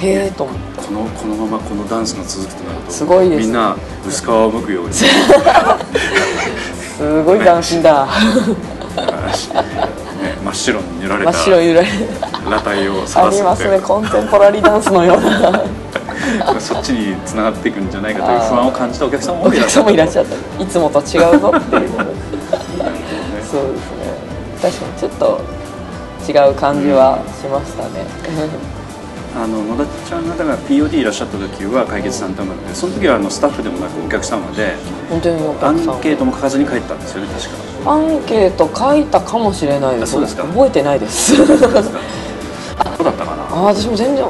[0.00, 3.40] へえと思ってこのこのままこのダンスが続くとなるとすごいです。
[3.40, 4.94] ねみんな薄皮を剥くように。
[6.98, 8.06] すごい斬新だ。
[8.96, 9.97] ね
[10.48, 13.80] 真っ白に塗られ真たっ白い揺られ裸体をありますね。
[13.80, 15.62] コンテンポラリーダンスのような。
[16.60, 20.62] そっちに繋がっていくんじゃないかという不安を感じたお客さんもいらっしゃいらっしゃった。
[20.62, 21.90] いつもと違うぞっていう。
[23.50, 24.08] そうですね。
[24.60, 25.40] 確かにちょっと
[26.28, 28.06] 違う感じはしましたね、
[29.36, 34.74] あの野田ちゃんがだから POD いらっしゃった時は解決さんたまでその時はあのスタッフでもなくお客様で
[35.08, 37.50] 本当におアンケートも書かずに帰ったんですよね確
[37.84, 37.92] か。
[37.92, 40.10] アンケート書いたかもしれないです。
[40.10, 40.42] あそうですか。
[40.44, 41.36] 覚えてないです。
[41.36, 41.68] そうだっ
[43.14, 43.48] たかな。
[43.50, 44.24] あ私も全然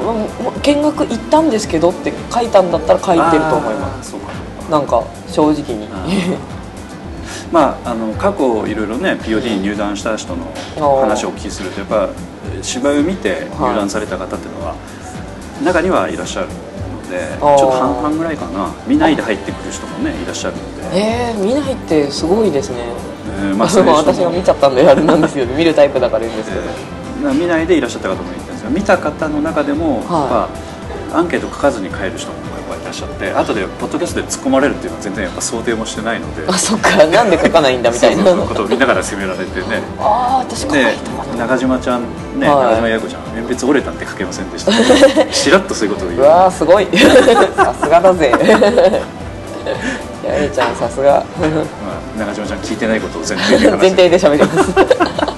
[0.61, 4.05] 見学行ったんですけどって書いたんだったら書いてると思います。
[4.05, 4.31] すそうか。
[4.69, 5.87] なんか正直に。
[5.91, 6.05] あ
[7.51, 10.45] まああの過去いろいろね POD に入団した人の
[11.01, 12.09] 話をお聞きするとやっぱ
[12.61, 14.75] 芝居を見て入団された方っていうのは
[15.63, 16.53] 中にはいらっしゃるの
[17.09, 18.71] でちょっと半々ぐらいかな。
[18.87, 22.77] 見ないで入ってくる人もねいらっしゃるので、えー、見ないってすごいですね。
[23.41, 30.47] えーまあ 私が見ちゃったんであれなんですけど見るタイプだからいいんですけど、えー見ないでいらっしゃった方もいたんですが見た方の中でも、は
[31.13, 31.15] い。
[31.15, 32.35] アンケート書かずに帰る人も
[32.89, 37.05] らっしゃって後でポッドキャストで突っ込まれるっていうのは全然やっぱ想定もしてないのであそっか。
[37.05, 38.23] なんで書かないんだみたいな。
[38.23, 39.81] そうことを見ながら責められてね。
[39.99, 42.03] ああ私書かいと中島ちゃん
[42.39, 42.81] ね、はい。
[42.81, 45.33] 中島八重子ちゃん鉛筆折れたって書けませんでした。
[45.33, 46.21] しらっとそういうことを言う。
[46.21, 46.87] うわーすごい。
[47.55, 48.31] さすがだぜ。
[50.25, 51.23] やえちゃんさすが。
[51.39, 55.28] まあ、中島ちゃん聞いてないことを前提で話 前提で喋ります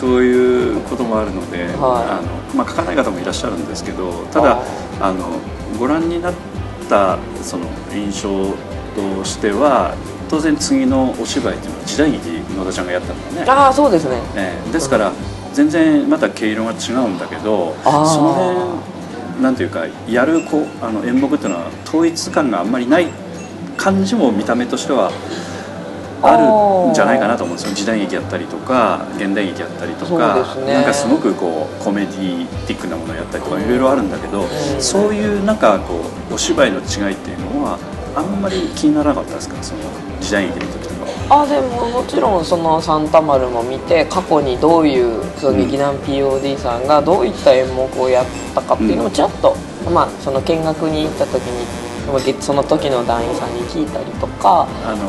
[0.00, 1.70] そういうこともあるので、はい。
[1.76, 4.62] あのまあ、書かない方もいらっしゃるんですけどただ
[5.00, 5.38] あの
[5.78, 6.34] ご覧になっ
[6.88, 8.54] たその印象
[8.96, 9.94] としては
[10.28, 14.16] 当然次のお芝居っていうのは時代劇野田ちゃんがやったのがね、ああそうですね。
[14.36, 14.72] ええ。
[14.72, 15.12] ですから
[15.52, 23.08] 全然また毛色が違うんだけどその辺なんていうかやるこうあの演目っていうのは統一感があんまりない
[23.76, 25.10] 感じも見た目としては
[26.22, 26.36] あ
[26.84, 27.74] るんじゃないかなと思うんですよ。
[27.74, 30.74] 時代劇やったりとか現代劇やったりとか、ね。
[30.74, 34.46] なんかすごくこうコメディティックなものをやったりとかいろいろあるんだけど、ん。
[34.80, 37.78] そういうなんかこうお芝居の違いっていうのは
[38.16, 39.62] あんまり気にならなかったですか？
[39.62, 39.80] その
[40.20, 41.42] 時代劇の時とかは。
[41.42, 49.56] あでももちろんその「サンタマル」も見て過去にどういうその劇団 POD さんがどういった演目をやったかっていうのもちらっと、
[49.94, 51.66] まあその見学に行った時に
[52.04, 55.06] そのげその時の団員さんに聞いたりとかあの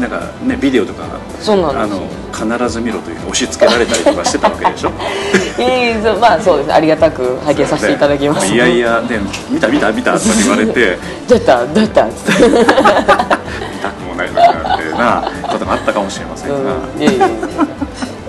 [0.00, 1.04] なんかねビデオとか
[1.40, 4.90] そうなんあの必ず見ろというか押し付けられたりとかしてたわけでしょ？
[5.58, 6.66] いえいまあそうです。
[6.68, 8.48] ねありがたく拝見させていただきます。
[8.48, 9.18] でいやいやで
[9.50, 12.04] 見た見た見たとか言われてどうやったどうやった。
[12.04, 12.64] っつって、 見
[13.80, 17.12] たくもないとかなんてなことがあったかもしれませんが、うん、いえいえ。
[17.12, 17.16] い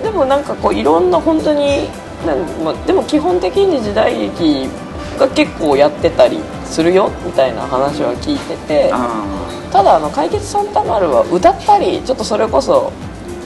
[0.00, 1.88] えでももなんかこういろんな本当に
[2.26, 4.68] なんまあでも基本的に時代劇
[5.20, 9.26] が結構やってたりするよみたいな話は聞いててあ
[9.70, 12.90] ただあの「解決サンタマル」は歌ったりちょっとそれこそ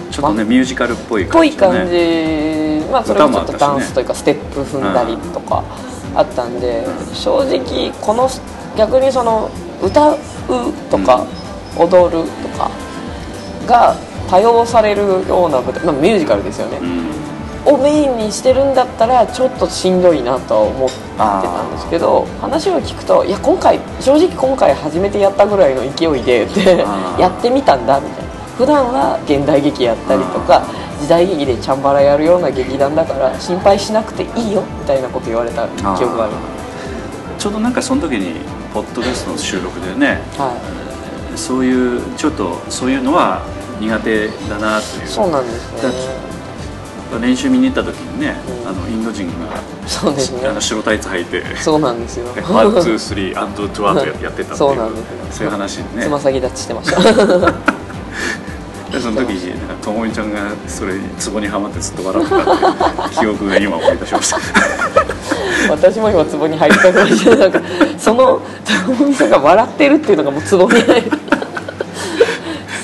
[0.08, 5.64] あちょっとねミュージカルっぽいぽい感じ、ね、感じ、まあ、それもちょっとダンスというかステップ踏んだりとか
[6.14, 8.30] あったんで正直この
[8.76, 9.50] 逆にその
[9.82, 10.18] 歌う
[10.90, 11.26] とか
[11.76, 12.70] 踊るとか
[13.66, 13.96] が
[14.30, 16.78] 多用されるような舞台、まあ、ミュージカルですよね。
[16.80, 17.23] うん
[17.66, 26.46] をメインにしてるんだったらちょっとしんどいなとは思ってたんですけど話を聞くといや今回正直今回初めてやったぐらいの勢いで
[27.18, 28.34] やってみたんだみたいな。
[28.54, 30.64] 普段は現代劇やったりとか
[31.00, 36.32] 時代劇でチャンバラやるような劇団だから心配しなくていいよみたいなこと言われた記憶がある。
[37.36, 38.40] ちょうどなんかその時に
[38.72, 40.54] ポッドキャストの収録でねは
[41.36, 43.42] そういうちょっとそういうのは
[43.80, 45.04] 苦手だなという。
[45.04, 46.33] いそうなんですだね
[47.18, 48.68] 練習見に行った時にね、うん。
[48.68, 50.48] あのインド人がそうですね。
[50.48, 52.26] あの白タイツ履いてそうなんですよ。
[52.50, 56.04] ワンツースリーアンドトゥワートやってたっていうそうなんですそういう話でね。
[56.04, 57.00] つま先立ちしてました。
[58.94, 64.38] でその時になんかともみちゃんがそれにツボにはまってずっと笑ってた記憶が今思い出しました。
[65.68, 67.60] 私も今ツボに入りたくなっちゃうなんか
[67.98, 68.40] その
[68.86, 71.10] 友美さんが笑ってるっていうのがもうツボに入る。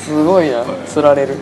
[0.05, 0.65] すごいな。
[0.89, 1.37] つられる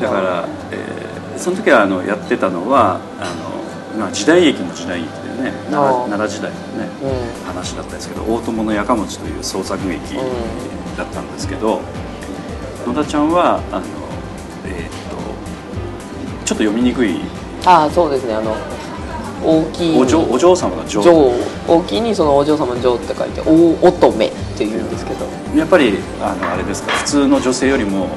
[0.00, 1.08] だから、えー
[1.38, 3.32] その時はあのやってたのはあ
[3.94, 5.08] の、まあ、時代劇の時代劇
[5.38, 5.52] でね。
[5.70, 10.18] 奈あ良奈良時代のねう話だったんですけど大友のやかもちという創作劇う
[10.96, 11.80] だったんですけど
[12.88, 13.86] 野田ちゃんはあの、
[14.66, 15.16] えーっと
[16.44, 17.20] ちょっと読みにくい。
[17.64, 18.34] ああそうですね。
[18.34, 18.56] あの
[19.44, 19.96] 大きい。
[19.96, 21.32] お嬢お嬢様の嬢女
[21.68, 25.24] 大きいにそのお嬢様の女って書いて大乙女っていうんですけど。
[25.54, 28.08] やっぱりあのあれですか普通の女性よりも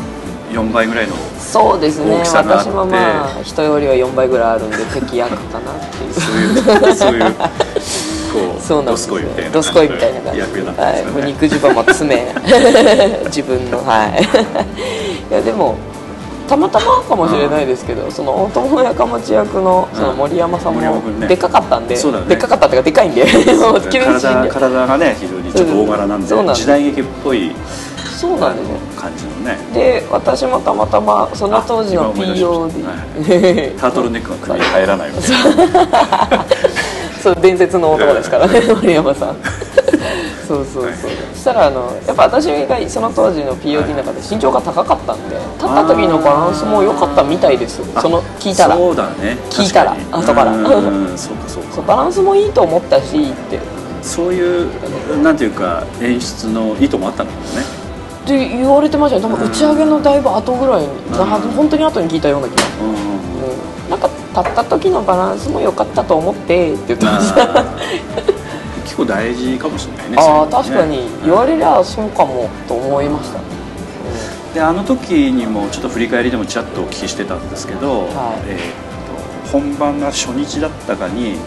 [0.51, 2.17] 4倍ぐらいのそうですね。
[2.17, 2.69] 大きさがあって。
[2.69, 6.13] 私もまあ人よりは4倍ぐらいあるんで敵役かなっていう。
[6.13, 7.33] そういうそういう
[8.31, 9.13] こうそうなんドスですよ。
[9.15, 10.39] コイみたいなドスコイみたいな感じ。
[10.39, 12.35] 役だったんはい、ですよね、もう肉襦袢も爪
[13.25, 14.23] 自分のはい。
[15.29, 15.77] いやでも
[16.51, 20.81] たまたまかもしれないですけど、その大友のやかもち役のその森山さんも
[21.25, 22.01] でかかったんで、ね。
[22.27, 23.23] でかかったっていうかでかいんで。
[23.89, 26.55] 体で体がね非常にちょっと大柄なんでそうなん。
[26.55, 27.55] 時代劇っぽい
[28.17, 28.67] そうなんです。
[28.67, 29.57] よあの感じのね。
[29.73, 36.45] で私もたまたまその当時のあ今思い POD タートルネックが首に入らないみたいな
[37.23, 39.37] そう伝説の男ですからね森山さん
[40.51, 40.95] そうそうそう、はい。
[41.33, 47.77] そしたらあのやっぱ私がその当時の POD の中で身長が高かったんで立った時のバランスも良かったみたいです。
[48.01, 48.75] その聞いたら。
[48.75, 49.37] そうだね。
[49.49, 49.95] 聞いたら。
[50.11, 50.53] 後から。
[51.15, 51.81] そうかそうか。
[51.87, 53.59] バランスもいいと思ったしって。
[54.01, 57.65] そういうなんていうか演出の意図もあったのかもね。
[58.23, 60.87] って言われてましたね多分打ち上げのだいぶ後ぐらいに、
[61.55, 62.63] 本当に後に聞いたような気が。
[62.83, 63.31] うんうん
[63.89, 67.45] なんか立った時のバランスも良かったと思ってって言ってました。
[67.45, 68.30] まあ
[68.83, 70.51] 結構大事かもしれないねああね。
[70.51, 71.07] 確かに。
[71.23, 73.39] 言われりゃそうかもと思いました、
[74.53, 78.49] であの時にもちょっと振り返りでもちらっとお聞きしてたんですけど、はい。
[78.49, 81.37] えー、と本番が初日だったかに、えー、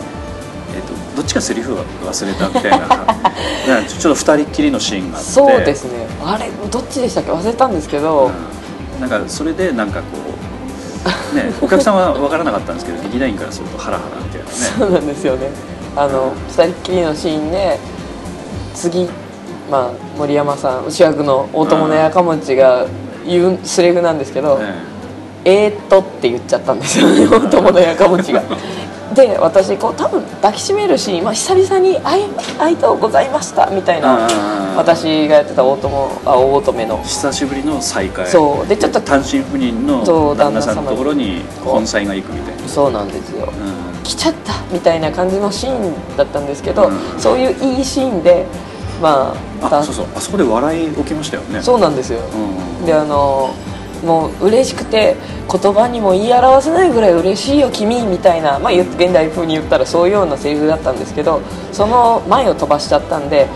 [0.87, 5.31] とどっちかセリフが忘れたみたいな ちょっと二人っきりのシーンがあって。
[5.31, 6.07] そうですね。
[6.25, 8.31] あれどっちでしたっけ忘れたんですけど、
[8.97, 9.01] うん。
[9.01, 10.05] なんかそれでなんかこ
[11.33, 14.51] う、ね、お客さんは分からなかったんですけど 劇団員からするとハラハラみたいなね。
[14.79, 17.79] そうなんですよねあの二人っきりのシーンで
[18.75, 19.09] 次、
[19.71, 22.87] まあ、森山さん主役の大友のやかもちが
[23.27, 24.95] 言うセリフなんですけど、え。
[25.47, 28.43] えーっとって言っちゃったんですよね 大友のやかもちが。
[29.15, 32.25] で私こう多分抱きしめるシーン、まあ、久々に会い
[32.59, 34.27] 「会いとうございました」みたいな
[34.77, 37.01] 私がやってた大友あ大乙女の。
[37.05, 38.27] え久しぶりの再会。
[38.27, 38.67] そう。
[38.67, 43.47] でちょっと単身赴任の旦那さんのところに本妻が行くみたいな、そうなんですよ。
[43.47, 47.21] うん来ちゃったみたいな感じのシーンだったんですけど、うん。
[47.21, 48.47] そういういいシーンで
[49.03, 50.07] まあたあそうそう。
[50.15, 51.61] あそこで笑い起きましたよね。
[51.63, 52.87] そうなんですよ、うん。
[52.87, 53.53] であの
[54.05, 55.17] もう嬉しくて
[55.51, 61.41] 言葉にも言い表せないぐらい嬉しいよ君みたいな、まあ、現代風に言ったらそういうようなセリフだったんですけど
[61.73, 63.49] その前を飛ばしちゃったんで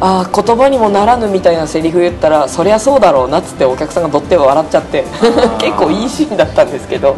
[0.00, 5.56] ああ言葉にもならぬみたいなセリフ言ったらそりゃそうだろうなっつってお客さんがどって笑っちゃってー。
[5.62, 7.16] 結構いいシーンだったんですけど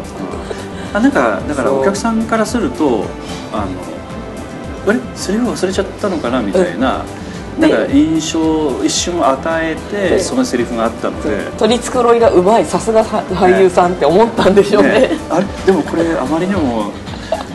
[0.95, 3.03] あなんかだからお客さんからすると
[3.51, 4.99] あのあれ？
[5.13, 6.41] セリフ忘れちゃったのかな？
[6.41, 7.03] みたいな、
[7.59, 15.09] なんか印象を一瞬与えてでそのセリフがあったので、取り繕いがうまいさすが俳優さんって思ったんでしょうね。
[15.09, 15.09] ね。
[15.29, 15.45] あれ？
[15.65, 16.93] でもこれあまりにも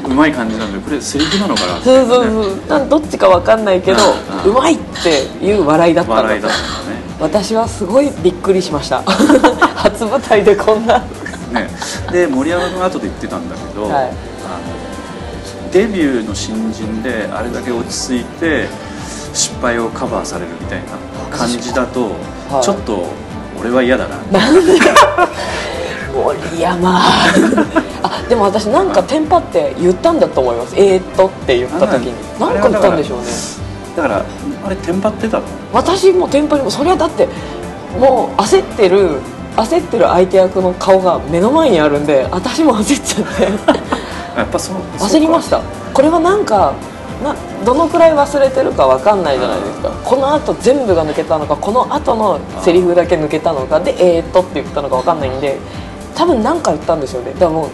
[0.04, 1.78] うまい感じなんでこれセリフなのかな？
[1.78, 2.60] みたそいうそう。
[2.68, 3.98] そうどっちかわかんないけど
[4.44, 4.50] うん。
[4.50, 6.56] うまいっていう笑いだったんだ笑いだった
[6.90, 7.00] ね。
[7.20, 9.02] 私はすごいびっくりしました。
[9.80, 11.02] 初舞台でこんな
[11.52, 11.68] ね、
[12.12, 13.92] で森山君後で言ってたんだけど、はい。
[13.92, 18.66] あのデビューの新人であれだけ落ち着いて
[19.32, 22.10] 失敗をカバーされるみたいな感じだと、
[22.48, 22.64] はい。
[22.64, 23.06] ちょっと
[23.58, 24.18] 俺は嫌だな。
[26.12, 26.98] 森山
[28.02, 28.24] あ。
[28.28, 30.74] でも私なんかテンパって言ったんだと思います。
[30.76, 32.14] えー、っとって言った時に。
[32.36, 33.26] あ何か言ったんでしょうね。
[33.96, 34.24] だから
[34.64, 35.44] あれテンパってたの？
[35.72, 37.28] 私もテンパりもそれはだって
[37.98, 39.20] もう焦ってる
[39.56, 43.42] 焦ってる相手役の顔が目の前にあるんで私も焦っちゃって。
[44.36, 45.60] やっぱその 焦りました。
[45.92, 46.72] これはなんか
[47.22, 47.34] な
[47.64, 49.90] どのくらい忘れてるか分かんないじゃないですか。
[50.04, 55.58] このあと全部が抜けたのかこの後のセリフだけ抜けたのかで「えー、っと」って言ったのか分かんないんで
[56.14, 57.32] 多分何か言ったんですよね。
[57.34, 57.68] だからもう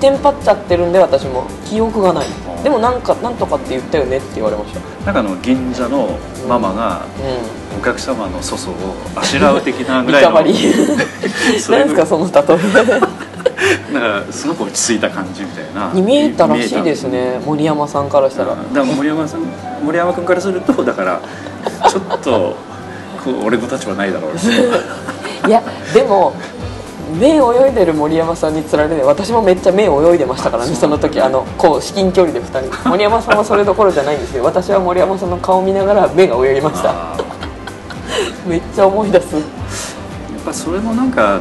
[0.00, 1.44] テンパっちゃってるんで私も。
[1.68, 2.26] 記憶がない。
[2.62, 4.80] でもなんかなんとかって言ったよねって言われました。
[5.04, 6.10] なんかあの銀座の
[6.48, 8.76] ママがうお客様の粗相を
[9.14, 10.52] あしらう的なぐんらいの 何で
[11.60, 13.00] すかその例え。
[13.92, 15.90] だからすごく落ち着いた感じみたいな。
[15.92, 18.50] に見えたらしいですね森山さんからしたら。
[18.50, 19.40] だから森山さん
[19.84, 21.20] 森山君からするとだから
[21.88, 22.56] ちょっと
[23.44, 25.48] 俺の立場ないだろう。
[25.48, 25.62] いや
[25.94, 26.34] でも
[27.20, 32.88] 目泳いでる森山さんにつられて私もめっちゃ目泳いでましたからねその時あのこう至近距離で2人。
[32.88, 36.94] 森山さんはそれどころじゃないんですけど私は森山さんの顔見ながら目が泳ぎました
[38.46, 39.34] めっちゃ思い出す。
[39.34, 39.42] やっ
[40.44, 41.40] ぱそれもなんかあの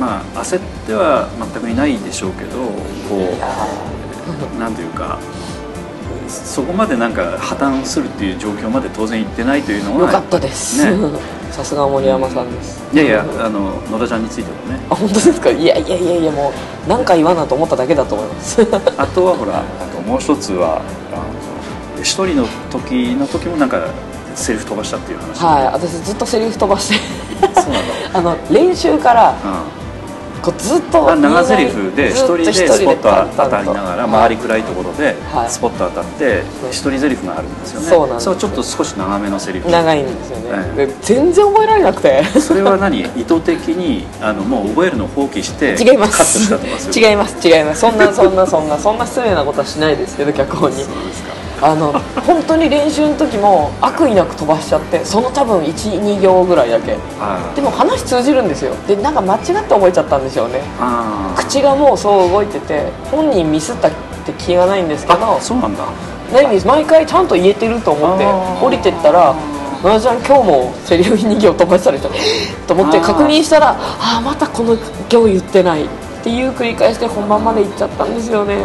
[0.00, 2.58] まあ焦っては全くいないでしょうけど
[3.08, 3.34] こ
[4.56, 5.18] うなんていうか
[6.28, 10.96] そこまでなんか破綻するっていう状況まで当然行ってないというのはよかったです、ね。
[11.52, 12.82] さすが森山さんです。
[12.92, 14.80] いやいやあの野田ちゃんについてもね。
[14.90, 15.50] あ本当ですか？
[15.50, 16.52] いやいやいやいやも
[16.86, 18.60] う何か言わなと思っただけだと思います。
[18.98, 19.62] あとはほらあ
[19.94, 20.80] ともう一つは
[21.14, 23.78] あの一人の時の時もなんか
[24.36, 26.94] セリフ飛ばしたっていう話はい私ずっとセリフ飛ばして。
[27.60, 27.94] そうなんだ。
[28.14, 29.34] あの練習からう
[30.42, 35.50] こうずっと長セリフで一人でスポット当たりながら周り暗いところではい。
[35.50, 37.88] スポット当たって一人セリフがあるんですよね。
[37.88, 39.68] そうなんですそれはちょっと少し長めのセリフ。
[39.68, 42.24] 長いんですよね、えで全然覚えられなくて。
[42.40, 43.00] それは何？
[43.00, 46.54] 意図的にあのもう覚えるのを放棄して違います。
[46.96, 47.80] 違います違います。
[47.80, 50.76] そんなそんなそんなそんな失礼なことはしないですけど脚本に。
[50.76, 51.92] そうですかあの
[52.26, 56.96] 本当に練習の時も悪意なく飛ばしちゃってその多分12行ぐらいだけ。
[57.18, 58.74] あでも話通じるんですよ。
[58.86, 60.60] でなんか間違って覚えちゃったんでしょうね
[61.36, 63.90] 口がもうそう動いてて本人ミスったっ
[64.26, 65.84] て気がないんですけどあそうなんだ。
[66.64, 68.24] 毎回ちゃんと言えてると思って
[68.60, 69.34] 降りてったら
[69.82, 72.10] 「野田ちゃん今日もセリフ2行飛ばしたでしょ」
[72.66, 74.76] と思って確認したら「ああまたこの
[75.08, 75.88] 行言ってない」っ
[76.22, 78.56] ていう繰り返しで本番まで行っちゃったんですよね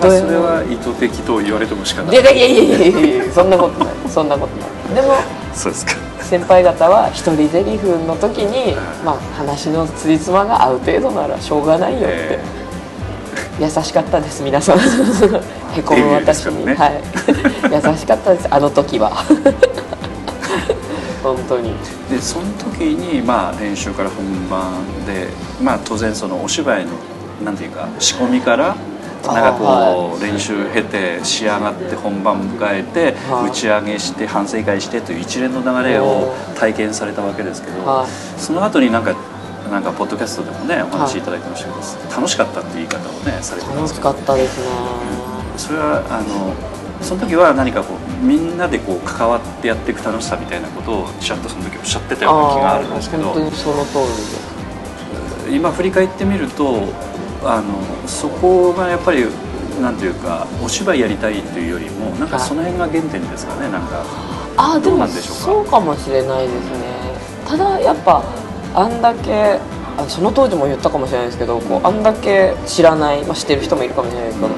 [0.00, 2.20] まあ、それは意図的と言われても仕方ない。
[2.20, 3.94] いやいやいやいやいやそんなことない。
[4.08, 4.94] そんなことない。
[4.94, 5.14] でも
[5.54, 5.92] そうですか。
[6.20, 8.74] 先輩方は一人ゼリフの時に、
[9.04, 12.64] まあ、話のつじつまが合う程度ならしょうがないよって、え
[13.60, 14.78] 優しかったです皆さん。
[15.76, 17.92] へこむ私に、デビューはい。
[17.92, 19.12] 優しかったですあの時は。
[21.22, 21.74] 本当に。
[22.10, 25.28] でその時にまあ練習から本番で
[25.62, 26.90] まあ当然そのお芝居の
[27.44, 28.76] なんていうか仕込みから
[29.32, 33.50] かこう、は練習経て仕上がって本番迎えて、はい。
[33.50, 38.40] 打ち上げして反省会してという一連の流れを体験されたわけですけど、はい。
[38.40, 39.14] その後になんか
[39.70, 44.66] なんかポッドキャストでもねお話しいただきましたけど、楽しかったっていう言い方をねされてたんですけど楽しかったですね。
[45.56, 46.54] それはあの
[47.02, 55.56] その時は何かこうみんなでこう関わってやっていく楽しさみたいなことをちゃんとその時おっしゃってたような気があるんですけど本当にその通りで。
[55.56, 56.88] 今振り返ってみると
[57.44, 59.24] あのそこがやっぱり
[59.80, 63.98] なんていうかお芝居やりたいというよりもなんかその辺が原点ですかねなんか。
[63.98, 64.04] どう
[64.56, 65.42] ああでもなんでしょうか？
[65.44, 66.84] そうかもしれないですね。
[67.46, 68.22] ただやっぱ
[68.74, 69.58] あんだけ
[69.98, 74.54] あその当時も言ったかもしれないですけどこうあんだけ知らない、まあ、知ってる人もいるかもしれないですけど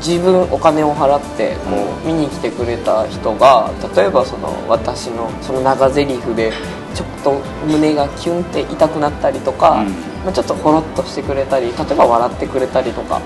[0.00, 6.52] 自分お金を払ってこう見に来てくれた人が例えばその私のその長台詞で
[6.94, 9.88] ちょっと胸がキュンって痛くなったりとか、うん。
[10.24, 13.22] まあ、ちょっとほろっとしてくれたり例えば笑ってくれたりとか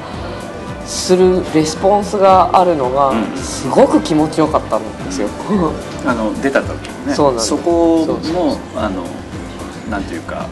[0.87, 3.37] するレスポンスがあるのがうん。
[3.37, 5.29] すごく気持ちよかったんですよ。
[6.07, 7.15] あの出た時にね。
[7.15, 7.49] そうなんです。
[7.49, 8.19] そこそう
[8.77, 9.03] あの
[9.91, 10.47] なんていうか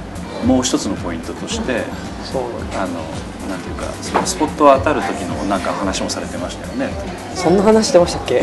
[0.45, 1.85] もう一つのポイントとして
[2.25, 2.43] そう
[2.75, 2.93] なんあの
[3.49, 6.93] なんていうかそのスポット当たる時のなんか話もされてましたよね。
[7.35, 8.41] そんな話してましたっけ？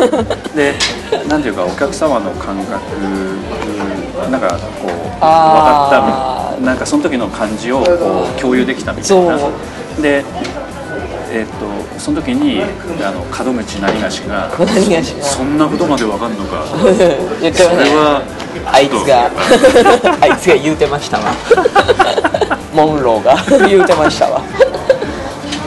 [0.56, 0.74] で
[1.28, 2.80] なんていうかお客様の感覚
[4.30, 9.38] なんかこう分かったなんかその時の感じをこう共有できたみたいな。
[9.38, 9.50] そ
[10.00, 10.24] で
[11.32, 12.62] えっとその時に
[13.02, 14.50] あの門口何がしが
[15.22, 16.64] そんなことまで分かんのか。
[17.40, 17.84] 言ってましたね。
[17.84, 18.22] それは
[18.66, 19.30] あいつが。
[20.20, 21.24] あいつが言うてましたわ。
[22.74, 23.68] モンローが。
[23.68, 24.42] 言うてましたわ。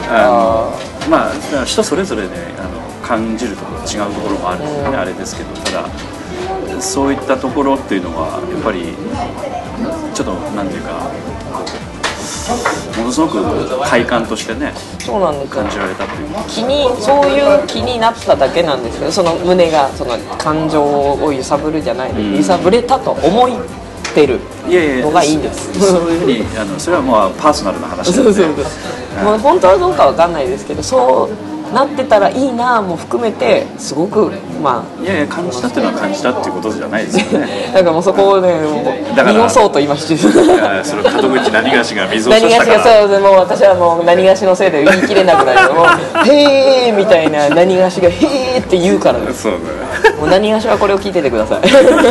[0.08, 0.72] あの
[1.10, 1.30] ま
[1.60, 2.28] あ人それぞれで、
[2.58, 2.68] あの
[3.06, 4.96] 感じるところ違うところもあるんで、ね。
[4.96, 5.88] あれですけどただ
[6.80, 8.94] そういったところっていうのはやっぱり
[10.14, 11.10] ちょっとなんていうか
[12.96, 15.62] ものすごく体感としてねそうなんですよ。
[15.62, 16.28] 感じられたっていう。
[16.48, 22.36] 気にそういう気になっただけなんですけどその胸がその感情を揺さぶるじゃないで、うん。
[22.36, 23.50] 揺さぶれたと思っ
[24.14, 24.40] てる
[25.02, 25.72] のがいいんです。
[25.78, 28.22] そういうふうにあのそれはまあパーソナルな話なで。
[28.22, 29.24] そうんそうそう。
[29.24, 34.30] もう本当はどうかわかんないですけどそうなってたらいいなも含めてすごく
[34.62, 37.70] まあいやいや感じたっていうのは感じたっていうことじゃないですよね。
[37.74, 40.14] なんかもうそこをねもうだから濁そうと今して。
[40.14, 45.86] いやそれ門口何がしが水を差何がしがそうですもう私はもう何がしのせいで言い切れなくなるもう
[46.26, 49.18] 「へー」みたいな何がしが「へー」って言うから。
[49.18, 49.58] ですそうね。
[50.20, 51.60] もう何がしはこれを聞いててください。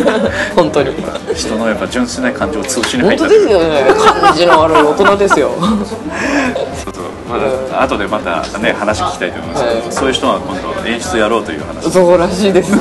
[0.56, 0.96] 本当に。
[1.34, 3.86] 人のやっぱ純粋な感情を通しに入本った当ですよね。
[4.22, 5.52] 感じの悪い大人ですよ。
[5.60, 7.06] そうそう
[7.38, 9.92] まだ後でまたね話聞きたいと思いますけど、はい。
[9.92, 11.92] そういう人は今度演出やろうという話。
[11.92, 12.80] そうらしいですね。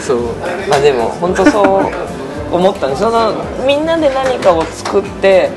[0.00, 0.18] そう。
[0.68, 3.02] まあでも本当そう思ったんです。
[3.02, 3.32] その
[3.66, 5.50] みんなで何かを作って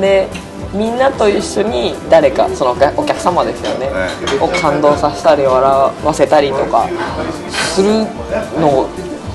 [0.00, 0.28] で
[0.72, 4.08] みんなと一緒に誰かそのお客様ですよね、は
[4.44, 5.70] を感動させたり笑
[6.04, 6.86] わせたりとか
[7.74, 7.88] する
[8.60, 8.88] のを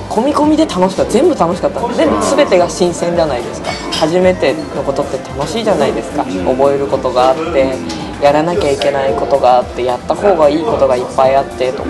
[0.10, 1.12] 込み込みで楽しかった。
[1.12, 1.80] 全部楽しかった。
[1.88, 3.72] んでで全てが新鮮じゃないですか
[4.04, 6.26] 初めてのことって楽しいじゃないですか。
[6.26, 7.74] 覚えることがあって
[8.22, 11.90] やらなきゃいけないことがあってやった方がいいことがいっぱいあってとか、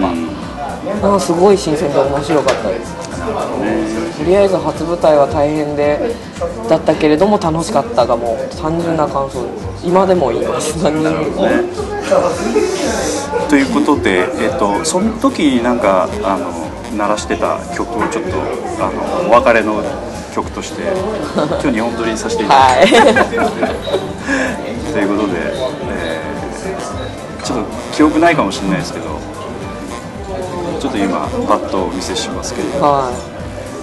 [1.01, 2.93] なんかすごい新鮮で面白かったです。
[4.19, 6.15] とりあえず初舞台は大変で
[6.69, 9.87] だったけれども楽しかったがもう単純な感想です。
[9.87, 10.77] 今でも言います。
[10.83, 11.47] 何にも
[13.49, 16.51] ということで、えっとその時になんかあの
[16.95, 18.37] 鳴らしてた曲をちょっと
[18.77, 18.91] あ
[19.25, 19.81] のお別れの
[20.33, 20.81] 曲として
[21.35, 23.13] 今日日本撮りさせていただいて、はい
[24.93, 25.33] ということで、
[25.91, 26.33] えー
[27.43, 29.19] ちょっと記憶ないかもしれないですけど
[30.79, 33.13] ちょっと今パッとお見せしますけれどはい。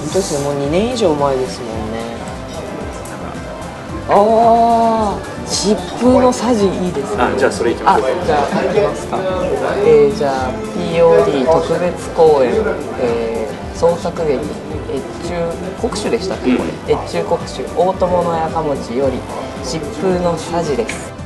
[0.01, 0.45] 本当ですね。
[0.45, 2.17] もう2年以上前ですもんね。
[4.09, 7.23] ああ、疾風のサジいいですね。
[7.23, 9.19] あじゃあそれいきまあしょうかじゃあ行きますか。
[9.85, 12.55] えー、じゃあ POD 特別公演、
[12.99, 14.41] えー、創作劇
[14.95, 16.57] 越中国主でしたっけ？
[16.57, 16.95] これ。
[16.95, 19.19] 越中国主大友のやかもちより
[19.65, 21.20] 疾風のサジです。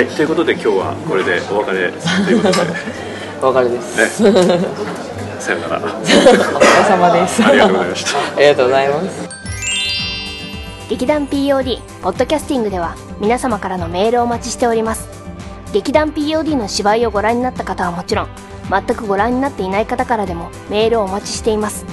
[0.00, 2.72] はいということで今日はこれでお別れということで。
[3.42, 4.32] お別れです、ね。
[5.38, 5.78] さよなら。
[5.78, 7.44] お疲れ様です。
[7.44, 8.18] ありがとうございました。
[8.18, 9.28] ありがとうございます。
[10.88, 15.06] 劇団 POD ポッドキャスティングでは皆様からのメールをお待ちしております。
[15.74, 18.28] 劇団 POD の芝居をご覧になった方はもちろん
[18.70, 21.84] 全くご覧になっていない方からでもメールをお待ちしています。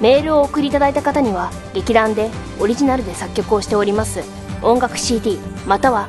[0.00, 4.22] メールをお送りいただいた方には劇団でオリジナルで作曲をしております。
[4.62, 6.08] 音楽 CD または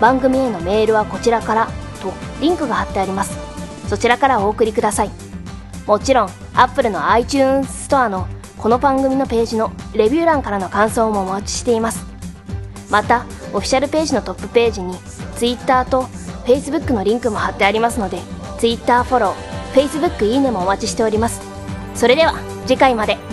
[0.00, 1.68] 番組へのメールはこちらから
[2.02, 3.38] とリンクが貼ってあります。
[3.88, 5.10] そちらからお送りください。
[5.86, 8.26] もちろん Apple の iTunes ストアの
[8.56, 12.06] この番組のページのレビュー欄からの感想もお待ちしています。
[12.90, 14.96] またオフィシャルページのトップページに
[15.36, 16.02] Twitter と
[16.44, 18.18] Facebook のリンクも貼ってありますので
[18.58, 21.40] Twitter フォロー Facebook いいねもお待ちしております。
[21.94, 22.34] それでは
[22.66, 23.29] 次回まで。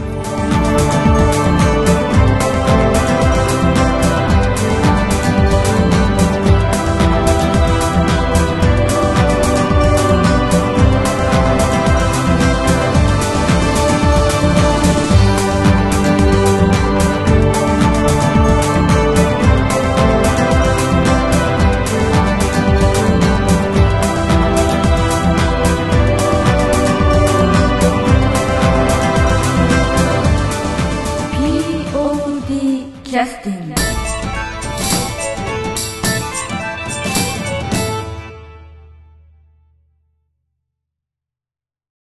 [33.17, 33.66] Justin.